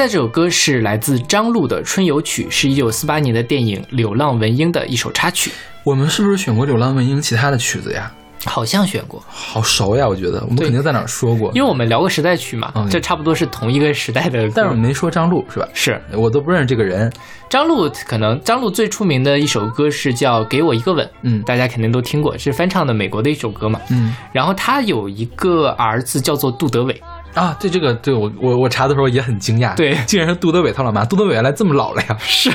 [0.00, 5.52] 现在这首歌是来自张璐的《春游曲》，是一九四八年的电影《流浪文英》的一首插曲，
[5.84, 8.10] 我们是不是选过《流浪文英》其他的曲子呀？
[8.46, 14.48] 好像选过，好熟呀，我觉得我们肯定在哪儿说过，因为我们聊过时代曲嘛，嗯这差不多是同一个时代的。
[14.54, 15.68] 但是我们没说张璐是吧？
[15.74, 17.12] 是我都不认识这个人。
[17.50, 23.78] 张璐，可能张璐最出名的一首歌是叫《给我一个吻》，嗯大家肯定都听过，是翻唱的美国的一首歌嘛。
[23.90, 26.98] 嗯然后他有一个儿子叫做杜德伟，
[27.34, 32.16] 啊，对这个，对我我我查的时候也很惊讶，对竟然是杜德伟他老妈，杜德伟原来这么老了呀？
[32.20, 32.50] 是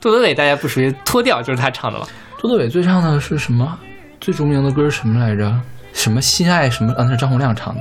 [0.00, 2.06] 杜德伟，大家不熟悉脱掉就是他唱的了。
[2.38, 3.78] 杜德伟最唱的是什么？
[4.20, 5.52] 最著名的歌是什么来着？
[5.92, 6.92] 什么心爱什么？
[6.92, 7.80] 啊，那是张洪亮唱的。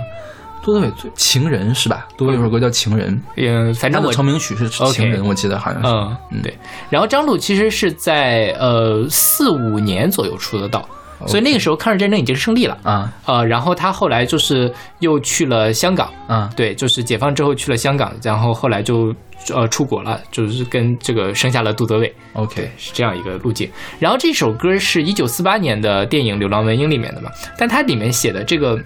[0.63, 2.07] 杜德伟最情人是吧？
[2.17, 5.87] 杜德伟有首歌叫《情人》，嗯，反正我成名曲是《情人》，我记得好像是。
[5.87, 6.57] 嗯嗯对。
[6.89, 10.87] 然后张璐其实是在呃四五年左右出的道，
[11.27, 12.77] 所以那个时候抗日战争已经胜利了。
[12.83, 13.11] 啊。
[13.25, 16.49] 呃，然后他后来就是又去了香港，啊。
[16.55, 19.13] 对，就是解放之后去了香港，然后后来就
[19.53, 23.69] 呃出国了，就是跟这个生下了杜德伟，，OK，是这样一个路径。
[23.99, 28.77] 然后这首歌是一九四八年的电影《流浪文英》里面的嘛，但它里面写的这个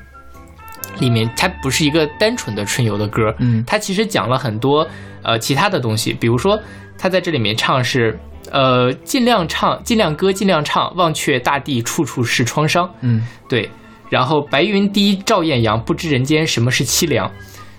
[0.99, 3.63] 里面，它不是一个单纯的春游的歌，嗯。
[3.65, 4.88] 它其实讲了很多
[5.23, 6.59] 呃其他的东西，比如说
[6.97, 8.17] 他在这里面唱是
[8.51, 13.69] 呃尽量唱，尽量歌，尽量唱，忘却大地处处是创伤，嗯对，
[14.09, 17.29] 然后白云低照艳阳，不知人间什么是凄凉。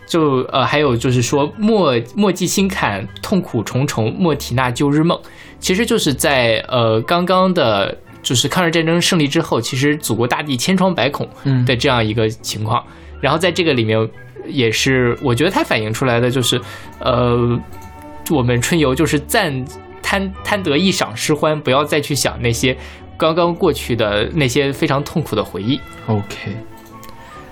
[0.06, 5.16] 就呃，还有就是说，莫莫记心坎，痛苦重重，莫提那旧日梦。
[5.60, 12.84] 其实就是在呃刚刚的就是抗日战争胜利之后，其实祖国大地千疮百孔嗯的这样一个情况。
[13.20, 14.10] 然后在这个里面，
[14.48, 16.60] 也是我觉得它反映出来的就是，
[16.98, 17.56] 呃，
[18.30, 19.64] 我们春游就是暂
[20.02, 22.76] 贪贪得一赏失欢，不要再去想那些
[23.16, 25.80] 刚刚过去的那些非常痛苦的回忆。
[26.06, 26.56] OK，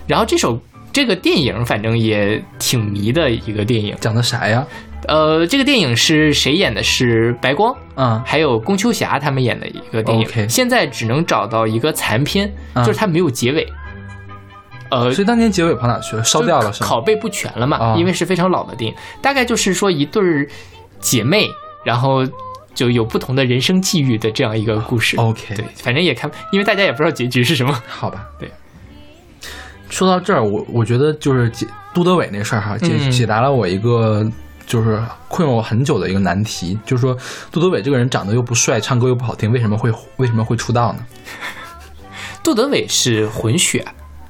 [0.06, 0.60] 然后这首
[0.92, 4.66] 这个电影反正也挺迷的一个电影，讲的啥呀？
[5.06, 6.82] 呃，这个电影是谁演的？
[6.82, 10.48] 是白光，嗯还有宫秋霞他们演的一个电影。
[10.48, 13.66] 现在只能找到一个残片，啊就是它没有结尾。
[14.90, 16.24] 呃，所以当年结尾跑哪去了？
[16.24, 16.90] 烧掉了是吗？
[16.90, 20.48] 拷贝不全了嘛，啊因为是非常老的电影，大概就是说一对儿
[20.98, 21.46] 姐妹，
[21.84, 22.26] 然后
[22.74, 25.16] 就有不同的人生际遇的这样一个故事。
[25.16, 27.82] OK 对，反正也看，因为大家也不知道结局是什么。
[27.86, 28.50] 好吧，对。
[29.90, 34.22] 说到这儿，我我觉得就是解杜德伟那事儿哈，解嗯解答了我一个
[34.66, 37.16] 就是困扰我很久的一个难题，就是说
[37.50, 40.98] 杜德伟这个人长得又不帅，唱歌又不好听，为什么会为什么会出道呢？
[42.44, 43.82] 杜德伟是混血，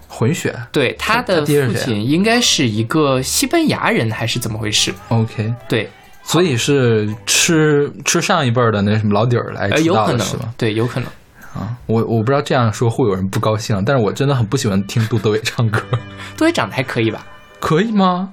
[0.06, 5.90] 混血对，他的父亲应该是一个西班牙人还是怎么回事？，OK，对，
[6.28, 11.08] 所以是吃吃上一辈儿的那什么老底儿来呃，出有可能道的是吗？，对，有可能。
[11.54, 15.80] 啊，我我不知道这样说会有人不高兴，但是我真的很不喜欢听杜德伟唱歌，
[16.36, 17.26] 杜德伟长得还可以吧？
[17.58, 18.28] 可以吗？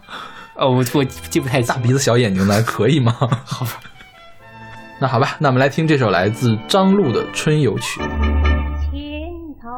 [0.57, 1.81] 哦，我我记不太清大。
[1.81, 3.15] 鼻子小眼睛的可以吗？
[3.45, 3.71] 好吧。
[4.99, 8.01] 那好吧，那我们来听这首来自张璐的《春游曲》。
[8.91, 8.99] 青
[9.61, 9.69] 草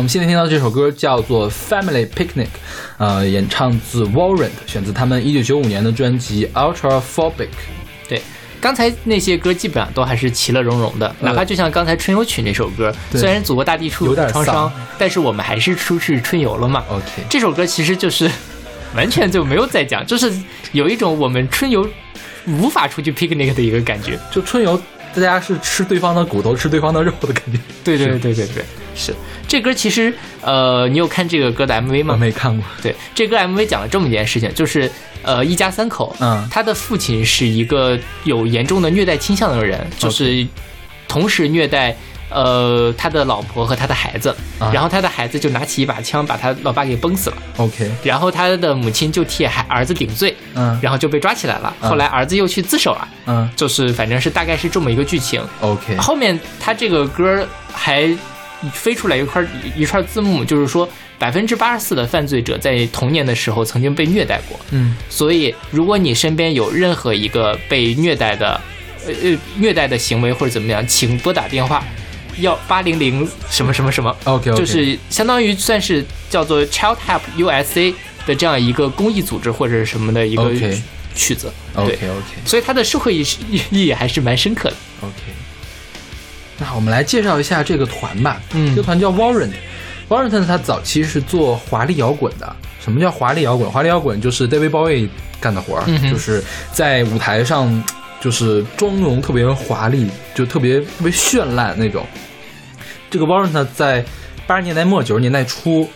[0.00, 2.44] 我们现在听到这首歌叫做《Family Picnic》，
[2.96, 7.32] 呃，演唱自 Warrant，选自他们一九九五年的专辑《Ultra Phobic》。
[8.08, 8.22] 对，
[8.62, 16.82] 刚才那些歌基本上都还是其乐融融的，哪怕就像刚才《春游曲》那首歌，对虽然祖国大地处有点沧桑，但是我们还是出去春游了嘛。
[16.88, 18.26] OK，这首歌其实就是
[18.96, 20.32] 完全就没有在讲，就是
[20.72, 21.86] 有一种我们春游
[22.46, 24.18] 无法出去 picnic 的一个感觉。
[24.32, 24.80] 就春游，
[25.14, 27.58] 大家是吃对方的骨头，吃对方的肉的感觉。
[27.84, 28.64] 对对对对对，
[28.94, 29.14] 是
[29.48, 30.12] 这歌其实
[30.42, 32.16] 呃，你有看这个歌的 MV 我吗？
[32.16, 32.64] 没看过。
[32.82, 34.90] 对，这歌 MV 讲了这么一件事情，就是
[35.22, 40.46] 呃，一家三口，嗯他的父亲是一个有严重的虐待倾向的人，就是
[41.08, 41.94] 同时虐待
[42.30, 51.74] 呃他的老婆和他的孩子，啊然后他的孩子就拿起一把枪把他老爸给崩死了，OK，然后他的母亲就替孩儿子顶罪，嗯然后就被抓起来了。
[51.82, 55.42] 嗯后来儿子又去自首了，嗯就是反正是大概是这么一个剧情。
[55.60, 58.08] ，OK，后面他这个歌还
[58.72, 59.44] 飞出来一块
[59.76, 60.88] 一串字幕，就是说
[61.18, 64.58] 百分之八十四的犯罪者在童年的时候曾经被虐待过。
[64.70, 64.94] 嗯。
[65.08, 68.60] 所以，如果你身边有任何一个被虐待的，
[69.06, 71.82] 呃呃虐待的行为或者怎么样，请拨打电话
[72.38, 74.14] 幺八零零什么什么什么。
[74.24, 77.94] OK，就是相当于算是叫做 Child Help USA
[78.26, 80.52] 的这样一个公益组织或者什么的一个
[81.14, 81.52] 曲子。
[81.74, 84.76] OK 对，OK 所以它的社会意识意义还是蛮深刻的。
[85.02, 85.14] OK，
[86.60, 88.40] 那我们来介绍一下这个团吧。
[88.52, 92.54] 嗯这个团叫呢，它早期是做华丽摇滚的。
[92.80, 93.70] 什么叫华丽摇滚？
[93.70, 95.08] 华丽摇滚就是 David Bowie
[95.40, 96.42] 干的活儿，嗯就是
[96.72, 97.82] 在舞台上
[98.20, 102.06] 就是妆容特别华丽，就特别特别绚烂那种。
[103.10, 104.04] 这个 Warrant 呢，在
[104.46, 105.88] 八十年代末九十年代初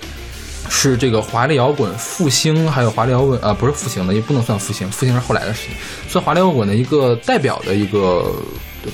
[0.68, 5.76] 是这个华丽摇滚复兴，还有华丽摇滚啊、不是复兴的，也不能算复兴，复兴是后来的事情，
[6.08, 8.30] 算华丽摇滚的一个代表的一个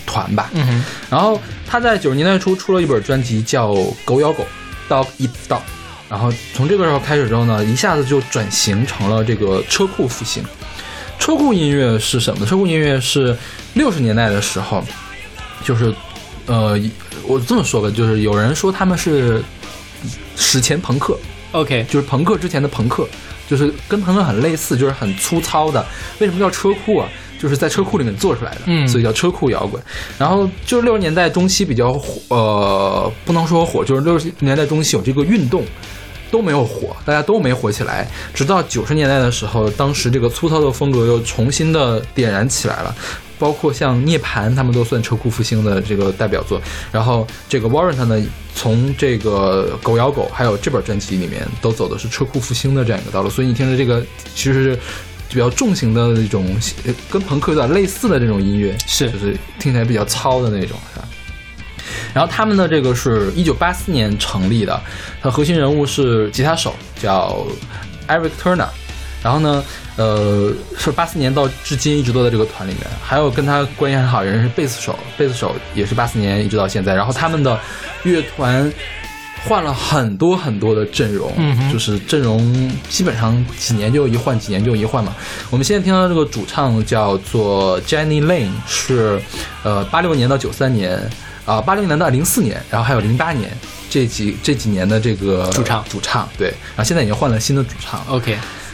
[0.07, 0.51] 团吧。
[0.55, 3.73] 嗯哼，然后他在九十年代初出了一本专辑叫
[4.05, 4.47] 《狗咬狗》
[4.93, 5.61] ，Dog Eat Dog。
[6.09, 10.43] 然后从这个时候开始之后呢，一下子就转型成了这个车库复兴。
[11.21, 12.45] 车库音乐是什么？
[12.45, 13.37] 车库音乐是
[13.75, 14.83] 六十年代的时候，
[15.63, 15.95] 就是
[16.47, 16.77] 呃，
[17.25, 19.41] 我这么说吧，就是有人说他们是
[20.35, 21.17] 史前朋克
[21.53, 23.07] ，OK，就是朋克之前的朋克，
[23.49, 25.85] 就是跟朋克很类似，就是很粗糙的。
[26.19, 27.09] 为什么叫车库啊？
[27.41, 29.83] 就是在车库里面做出来的，嗯所以叫车库摇滚。
[30.19, 35.65] 然后就是六十年代中期比较火，呃，不能说火，就是六十年代中期有这个运动。
[36.31, 38.09] 都没有火，大家都没火起来。
[38.33, 42.95] 直到九十年代的时候，当时这个粗糙的风格又重新的点燃起来了，
[43.37, 46.63] 包括像涅槃，他们都算车库复兴的这个代表作。
[46.93, 48.25] 然后这个 Warrant 呢，
[48.55, 53.29] 从这个狗咬狗，还有这本专辑里面，都走的是车库复兴的这样一个道路。
[53.29, 54.01] 所以你听着这个，
[54.33, 54.79] 其实是
[55.31, 56.45] 比较重型的那种，
[56.85, 61.09] 呃跟朋克有点类似的这种音乐，是就是听起来比较糙的那种，是吧？
[62.13, 64.81] 然后他们的这个是一九八四年成立的，
[65.23, 67.47] 它核心人物是吉他手叫
[68.09, 68.67] Eric Turner，
[69.23, 69.63] 然后呢，
[69.97, 72.83] 呃，是八四年到至今一直都在这个团里面。
[73.01, 76.95] 还有跟他关系很好的人是贝斯手，贝斯手也是八四年一直到现在。
[76.95, 77.59] 然后他们的
[78.03, 78.71] 乐团
[79.49, 85.15] 换了很多很多的阵容，嗯就是阵容基本上几年就一换，几年就一换嘛。
[85.51, 89.21] 我们现在听到这个主唱叫做 Jenny Lane，是
[89.63, 90.99] 呃八六年到九三年。
[91.47, 93.51] 啊，八六年到零四年，然后还有零八年
[93.89, 98.33] 这几这几年的这个主唱主唱对，然后现在已经换了新的主唱，OK，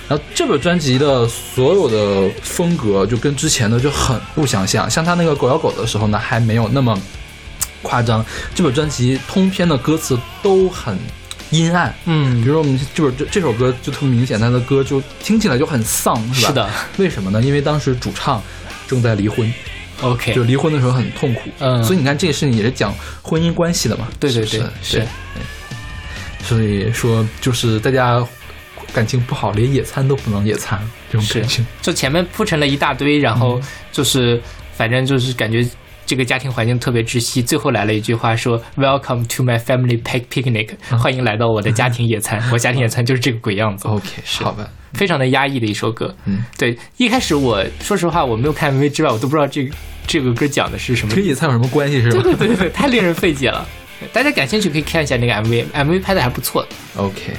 [0.08, 7.00] 然后这本专辑的所有的风格就跟之前的就很不相像，像他那个狗咬狗的时候呢，还没有那么
[7.86, 8.24] 夸张。
[8.54, 10.98] 这本专辑通篇的歌词都很
[11.50, 12.42] 阴暗，嗯。
[12.42, 16.48] 比嗯，如说我们这本这这首歌就特别明显，他的歌就听起来就很丧，是吧？
[16.48, 16.70] 是的。
[16.98, 17.40] 为什么呢？
[17.40, 18.42] 因为当时主唱
[18.88, 19.52] 正在离婚
[20.00, 21.84] ，OK，就离婚的时候很痛苦，嗯。
[21.84, 25.06] 所以你看这个事情也是讲婚姻关系的嘛，对对对是
[26.42, 28.24] 所以说就是大家
[28.92, 30.80] 感情不好，连野餐都不能野餐，
[31.10, 31.40] 这种是。
[31.40, 31.64] 感觉。
[31.82, 33.60] 就前面铺成了一大堆，然后
[33.90, 34.40] 就是
[34.76, 35.66] 反正就是感觉
[36.06, 42.40] 这个家庭环境特别窒息，最后来了一句话说 “Welcome to my family pic picnic”， 欢迎来到我的家庭野餐。
[42.52, 46.14] 我家庭野餐就是这个鬼样子，OK，是好吧，非常的压抑的一首歌。
[46.26, 49.74] 嗯，对，一开始我说实话我没有看 MV 之外，我都不知道这个
[50.06, 51.24] 这个歌讲的是什么跟。
[51.24, 53.66] 野餐有什么关系是吧对对对对，太令人费解了。
[54.12, 56.64] 大家感兴趣可以看一下那个 MV，MV 拍的还不错。
[56.96, 57.32] ？OK，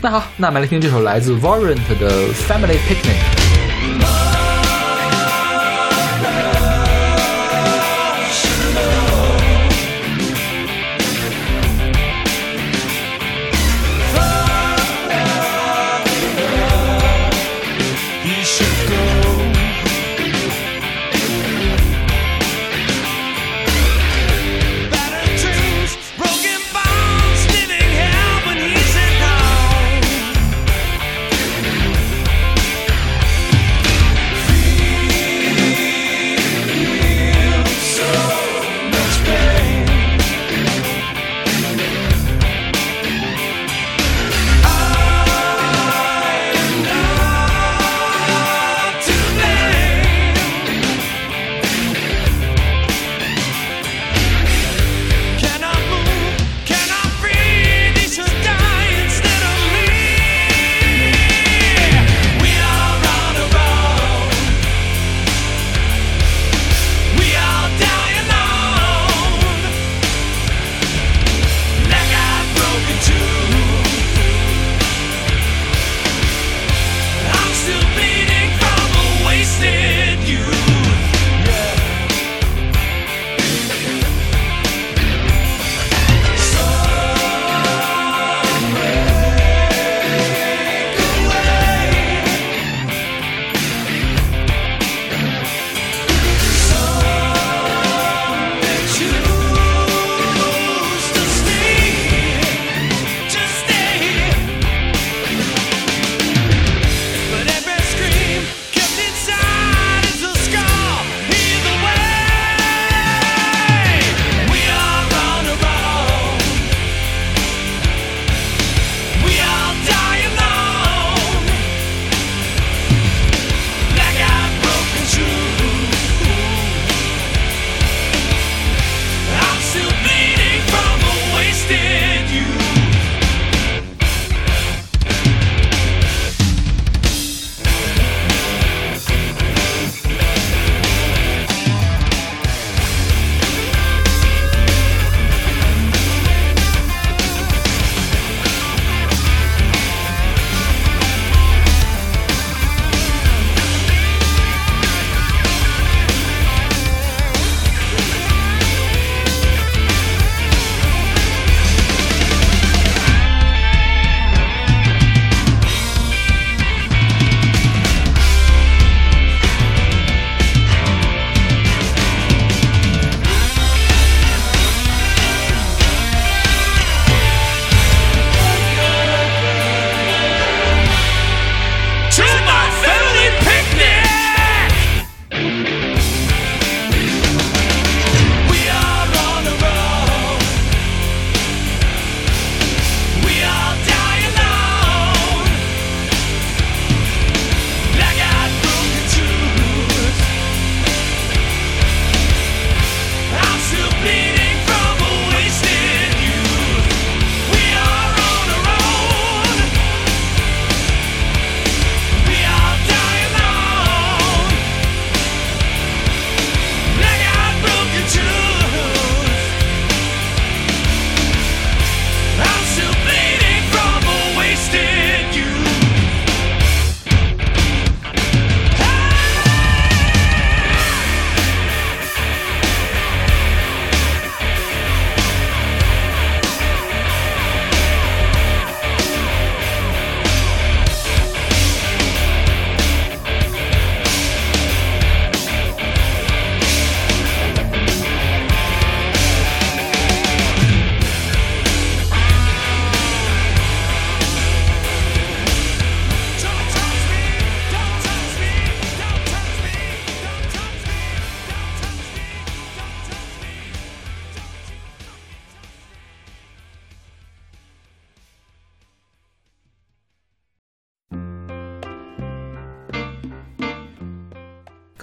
[0.00, 3.41] 那好，那我们来听这首来自 Warrant 的 Family Picnic。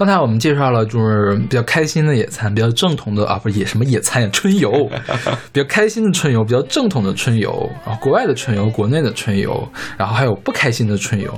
[0.10, 4.90] 才我们介绍了就是比较开心的野餐，比较正统的啊，不是野什么野餐呀，春游，
[5.54, 11.32] 比较开心的春游，比较正统的春游，然后国外的春游，国内的春游，然后还有不开心的春游。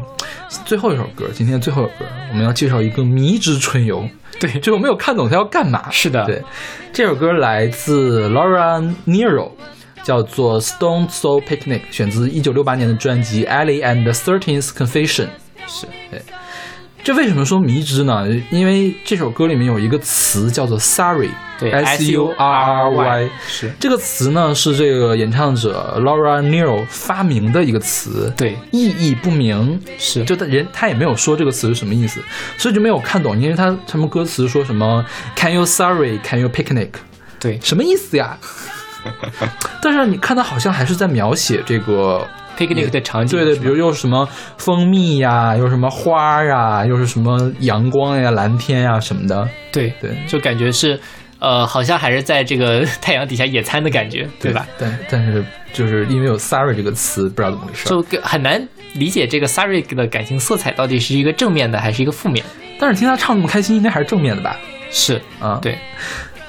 [0.65, 4.07] 最后一首歌，今天最后一首歌，我们要介绍一个迷之春游。
[4.39, 5.91] 对就我没有看懂他要干嘛。
[5.91, 6.41] 是的对，
[6.91, 9.51] 这首歌来自 Laura Nero，
[10.03, 15.26] 叫做《Stone Soul Picnic》，选自一九六八年的专辑《Ellie and the Thirteenth Confession》。
[15.67, 16.22] 是对。
[17.04, 18.28] 这为什么说迷之呢？
[18.52, 21.30] 因为这首歌里面有一个词叫做 “sorry”，
[21.60, 32.22] 对 S U R R Y，是这个词呢是这个演唱者 Laura Nero 发明的一个词，对意义不明，是就他人他也没有说这个词是什么意思，
[32.57, 35.03] 所以就没有看懂，因为他他们歌词说什么
[35.36, 36.19] Can you sorry?
[36.23, 36.91] Can you picnic?
[37.40, 38.38] 对什么意思呀？
[39.82, 49.48] 但是你看他好像还是在描写这个 picnic 的场景，对对，比如又什么蜂蜜呀，又什么花儿呀，又是什么阳光呀、蓝天呀什么的。
[49.72, 50.99] 对对就感觉是，
[51.40, 54.68] 呃，好像还是在这个 太阳底下野餐的感觉，对吧？？
[54.78, 57.88] 但但是就是因为有 sorry 这个词，不知道怎么回事。
[57.90, 58.61] 就很难
[58.94, 62.44] 理解这个 Sorry 的感情色彩到底是一个正面的还是一个负面。
[62.78, 64.57] 但是听他唱那么开心，应该还是正面的吧？
[64.90, 65.78] 是，啊，对，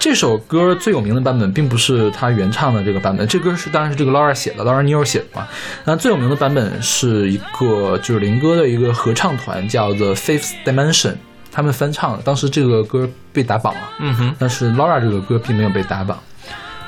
[0.02, 5.46] 这首歌最有名的版本并不是他原唱的这个版本，这歌是当然是这个 Laura 写的，Laura Nero 写的嘛。
[5.84, 11.14] 那最有名的版本是一个就是林哥的一个合唱团叫 The Fifth Dimension，
[11.52, 13.80] 他们翻唱的，当时这个歌被打榜了。
[14.00, 16.18] 嗯哼，但是 Laura 这个歌并没有被打榜。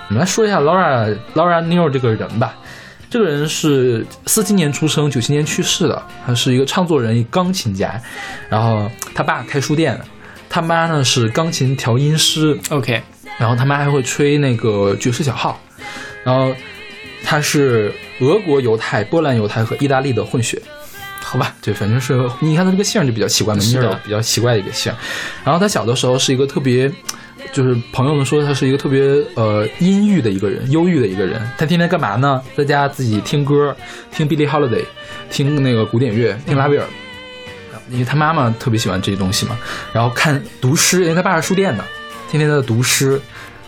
[0.09, 2.57] 我们来说一下 Laura Laura Nero 这个人吧。
[3.09, 6.03] 这个人是四七年出生，九七年去世的。
[6.27, 7.95] 他是一个唱作人，一钢琴家。
[8.49, 10.05] 然后他爸开书店的，
[10.55, 13.03] 他妈呢是钢琴调音师，OK，
[13.41, 15.61] 然后他妈还会吹那个爵士小号。
[16.23, 16.55] 然后
[17.25, 20.63] 他是俄国犹太、波兰犹太和意大利的混血。
[21.21, 24.93] 好吧，对，反正是你看他这个姓就比较奇怪嘛，尼是的尔比较奇怪的一个姓。
[25.43, 26.89] 然后他小的时候是一个特别，
[27.53, 29.01] 就是朋友们说他是一个特别
[29.35, 31.43] 呃阴郁的一个人，忧郁的一个人。
[31.59, 32.41] 他天天干嘛呢？
[32.57, 33.77] 在家自己听歌，
[34.13, 34.85] 听 Billie Holiday，
[35.29, 36.87] 听那个古典乐，听拉威尔。
[37.91, 39.57] 因为他妈妈特别喜欢这些东西嘛，
[39.93, 41.85] 然后看读诗，因为他爸是书店的，
[42.31, 43.21] 天天在读诗，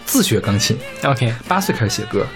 [0.05, 0.77] 自学钢琴。
[1.05, 2.27] OK，八岁开始写歌，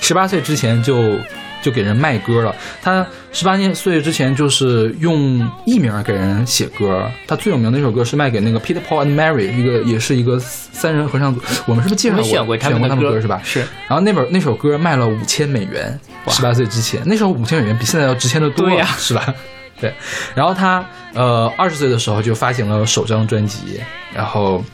[0.00, 1.18] 十八岁之前就
[1.62, 2.54] 就给人卖歌了。
[2.80, 7.10] 他十八岁之前就是用艺名给人写歌。
[7.26, 11.40] 他最有名的一首歌是卖给那个 Peter Paul and Mary，一个也是一个三人合唱组。
[11.66, 13.40] 我们是不是介绍过我选过他们的歌他们歌是吧？
[13.44, 13.60] 是。
[13.88, 19.34] 然后那本那首歌卖了五千美元，哇十八岁之前，那时候五千美元比现在要值钱的多，是吧？
[19.80, 19.94] 对。
[20.34, 20.84] 然后他
[21.14, 23.80] 呃二十岁的时候就发行了首张专辑，
[24.14, 24.64] 然后。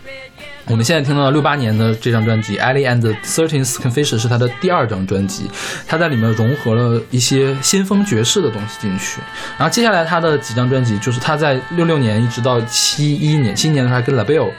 [0.67, 5.51] 我们现在听到六八年的这张专辑《Ellie and the Thirteenth Confession》是他的第二张专辑，
[5.89, 9.21] 他在里面融合了一些先锋爵士的东西进去。
[9.59, 14.53] 然后接下来他的几张专辑，就是他在六六年一直到七一年，七一年的时候还跟 LaBelle，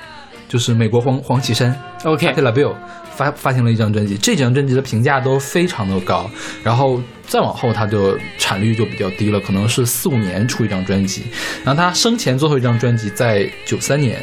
[0.50, 2.76] 就是美国黄黄绮珊 OK，Patti LaBelle
[3.16, 6.30] 发发行了一张专辑，这几张专辑的评价都非常的高。
[6.64, 11.24] 然后再往后，他的产率就比较低了，可能是四五年出一张专辑。
[11.64, 14.22] 然后他生前最后一张专辑在九三年。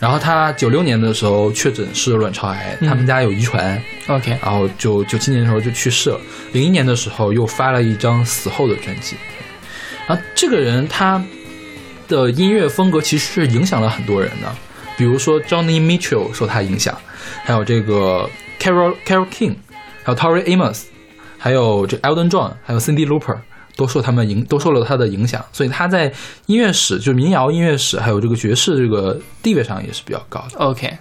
[0.00, 6.20] 然后他九六年的时候确诊是卵巢癌，他们家有遗传，OK，然后就九七年的时候就去世了。
[6.52, 9.16] 零一年的时候又发了一张死后的专辑。
[10.06, 11.20] 然后这个人他
[12.06, 14.54] 的音乐风格其实是影响了很多人的，
[14.98, 16.94] 比如说 Johnny Mitchell 受他影响，
[17.44, 18.28] 还有这个
[18.60, 19.54] Carol Carol King，
[20.02, 20.82] 还有 Tori Amos，
[21.38, 23.38] 还有这 Elton John，还有 Cindy Louper。
[23.76, 26.12] 都受他们影，都受了他的影响，所以他在
[26.46, 30.58] 音乐史，就民谣音乐史，还有这个爵士这个地位上也是比较高的。
[30.58, 30.92] OK，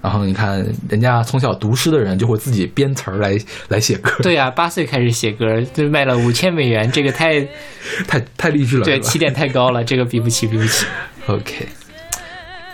[0.00, 3.36] 然后你看，人家从小读诗的人就会自己编词儿来
[3.66, 7.40] 来写歌，对呀、八岁开始写歌，就卖了五千美元，这个太
[8.06, 10.86] 太太励志了，对起点太高了，这个比不起，比不起。
[11.26, 11.66] OK。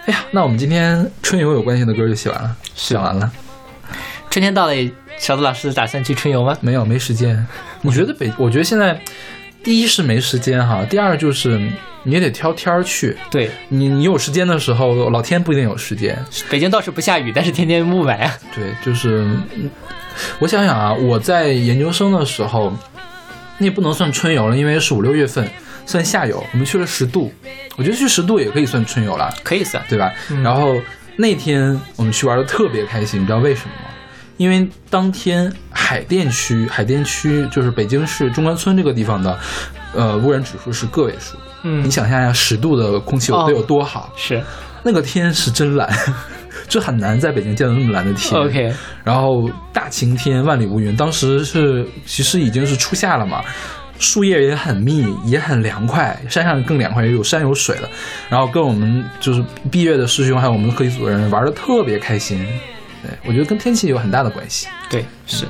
[0.09, 3.31] 哎呀，那我们今天春游有关系的歌就写完了，写完了，
[4.31, 4.73] 春天到了，
[5.19, 6.57] 小杜老师打算去春游吗？
[6.63, 7.47] 没有没时间。
[7.83, 8.33] 我觉得北？
[8.39, 8.99] 我觉得现在
[9.63, 11.61] 第一是没时间哈，第二就是
[12.05, 13.15] 你也得挑天儿去。
[13.31, 16.19] 对，你你有时间的时候，老天不一定有时间。
[16.49, 18.33] 北京倒是不下雨，但是天天雾霾啊。
[18.55, 19.19] 对，就是
[19.57, 19.69] 嗯
[20.39, 22.73] 我想想啊，我在研究生的时候，
[23.59, 25.47] 那也不能算春游了，因为是五六月份，
[25.89, 26.45] 算夏游。
[26.53, 27.33] 我们去了十渡，
[27.77, 29.83] 我觉得去十渡也可以算春游了，可以算。
[29.89, 30.13] 对吧？
[30.31, 30.77] 嗯然后
[31.17, 33.89] 那天我们去玩的特别开心，你知道为什么吗？
[34.37, 39.37] 因为当天海淀区，海淀区就是北京市中关村这个地方的，
[39.95, 41.37] 呃，污染指数是个位数。
[41.65, 44.13] 嗯你，想象一下，十度的空气有哦得有多好？
[44.17, 44.41] 是
[44.85, 45.93] 那个天是真蓝，
[46.69, 48.41] 就很难在北京见到那么蓝的天。
[48.41, 48.73] OK。
[49.03, 50.95] 然后大晴天，万里无云。
[50.95, 53.43] 当时是其实已经是初夏了嘛，
[53.99, 57.89] 树叶也很密，也很凉快，山上更凉快，也有山有水了。
[58.29, 62.45] 然后跟我们就是毕业的师兄还有我们的课题组的人玩的特别开心。
[63.03, 64.67] 对我觉得跟天气有很大的关系。
[64.91, 65.47] 对，是。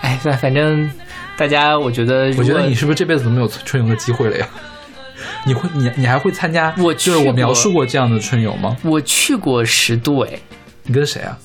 [0.00, 0.90] 哎，反反正
[1.36, 4.46] 大家，我觉得，我觉得你是不是这辈子都没有春游的机会了呀？
[5.46, 6.74] 你会，你你还会参加？
[6.78, 8.76] 我就是去我描述过这样的春游吗？
[8.82, 10.30] 我去过十渡，哎，
[10.82, 11.38] 你跟谁啊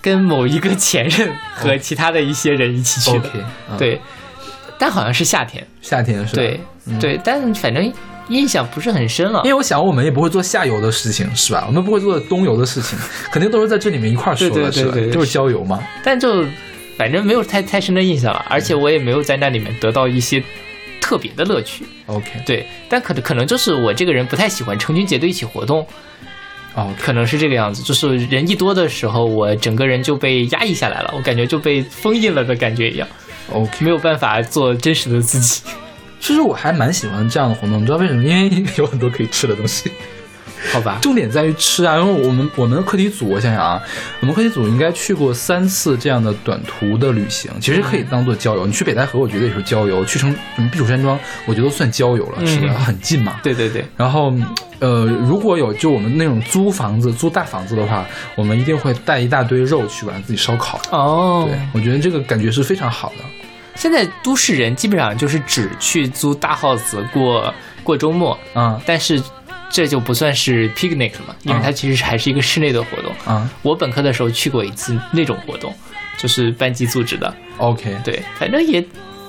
[0.00, 3.30] 跟某一个前任和其他的一些人一起去的。
[3.76, 4.00] 对，
[4.78, 5.66] 但好像是夏天。
[5.80, 6.42] 夏天是吧？
[6.42, 6.60] 对、
[7.00, 7.92] 对，但反正
[8.28, 9.50] 印象不是很深了因。
[9.50, 11.64] 为我想我们也不会做下游的事情，是吧？
[11.66, 12.98] 我们不会做冬游的事情，
[13.30, 15.82] 肯定都是在这里面一块儿说的，对对对就是郊游嘛。
[16.02, 16.44] 但就
[16.96, 20.42] 反正没有太太深的印象了，而且我也没有在那里面得到一些
[21.00, 21.84] 特别的乐趣。
[22.06, 25.86] OK，对，但可能可能就是我这个人不太喜欢成群结队一起活动，
[26.74, 27.82] 哦，可能是这个样子。
[27.82, 33.06] 就是人一多的时候，我整个人就被压抑下来了，我感觉就被封印了的感觉一样，
[33.52, 35.62] OK，没有办法做真实的自己。
[36.20, 38.22] 其实我还蛮喜欢这样的活动，你知道为什么？
[38.26, 39.90] 因为有很多可以吃的东西。
[40.72, 43.80] 好吧，重点在于吃啊，因为我们我们的课题组，我想想啊，
[44.20, 48.66] 我们课题组应该去过三次这样的短途的旅行，其实可以当做郊游。
[48.66, 52.66] 你去北戴河，我觉得也是郊游；去成什么避暑山庄，我觉得都算郊游了，是的？
[52.66, 53.38] 嗯很近嘛。
[53.44, 54.34] 对对对，然后，
[54.80, 58.04] 呃，如果有就我们那种租房子、租大房子的话，
[58.34, 60.80] 我们一定会带一大堆肉去晚上自己烧烤。
[60.90, 63.24] 哦对，我觉得这个感觉是非常好的。
[63.76, 67.52] 现在都市人基本上就是只去租大 house 过
[67.84, 69.22] 过周末，嗯但是
[69.70, 73.12] 这就不算是 picnic 了嘛，因为它其实还是一个室内的活动。
[73.28, 75.74] 嗯我本科的时候去过一次那种活动，
[76.16, 78.84] 就是班级组织的，，OK，对，反正也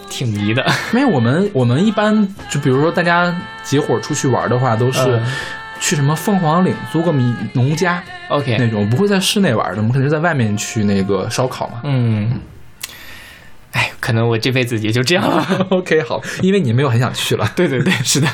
[0.09, 0.65] 挺迷的。
[0.93, 5.25] 因为我们我们一般就比如说大家结伙出去玩的话，都是嗯
[5.79, 11.81] 去什么凤凰岭租个民农家 OK，那种，不会在室内玩的，我们肯定是在外面去那个烧烤嘛。
[11.83, 12.39] 嗯，
[13.71, 15.67] 哎，可能我这辈子也就这样了。
[15.71, 17.51] OK，好，因为你没有很想去了。
[17.55, 18.27] 对 对对， 是的。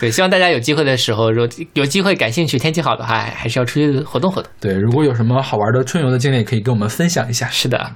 [0.00, 4.50] 对，希望大家有机会的时候，如果有机会、感兴趣、天气好的话，还是要出去活动活动。
[4.60, 7.48] 对，如果有什么好玩的春游的经历，可以跟我们分享一下。
[7.48, 7.92] 是的，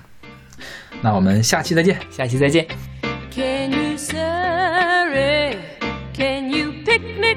[1.02, 1.98] 那我们下期再见。
[2.10, 2.64] 下期再见。
[3.34, 5.56] Can you surrey?
[6.14, 7.36] Can you picnic?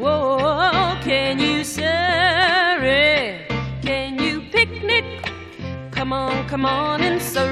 [0.00, 3.46] Whoa, can you surrey?
[3.82, 5.04] Can you picnic?
[5.94, 7.45] Come on, come on and surrey.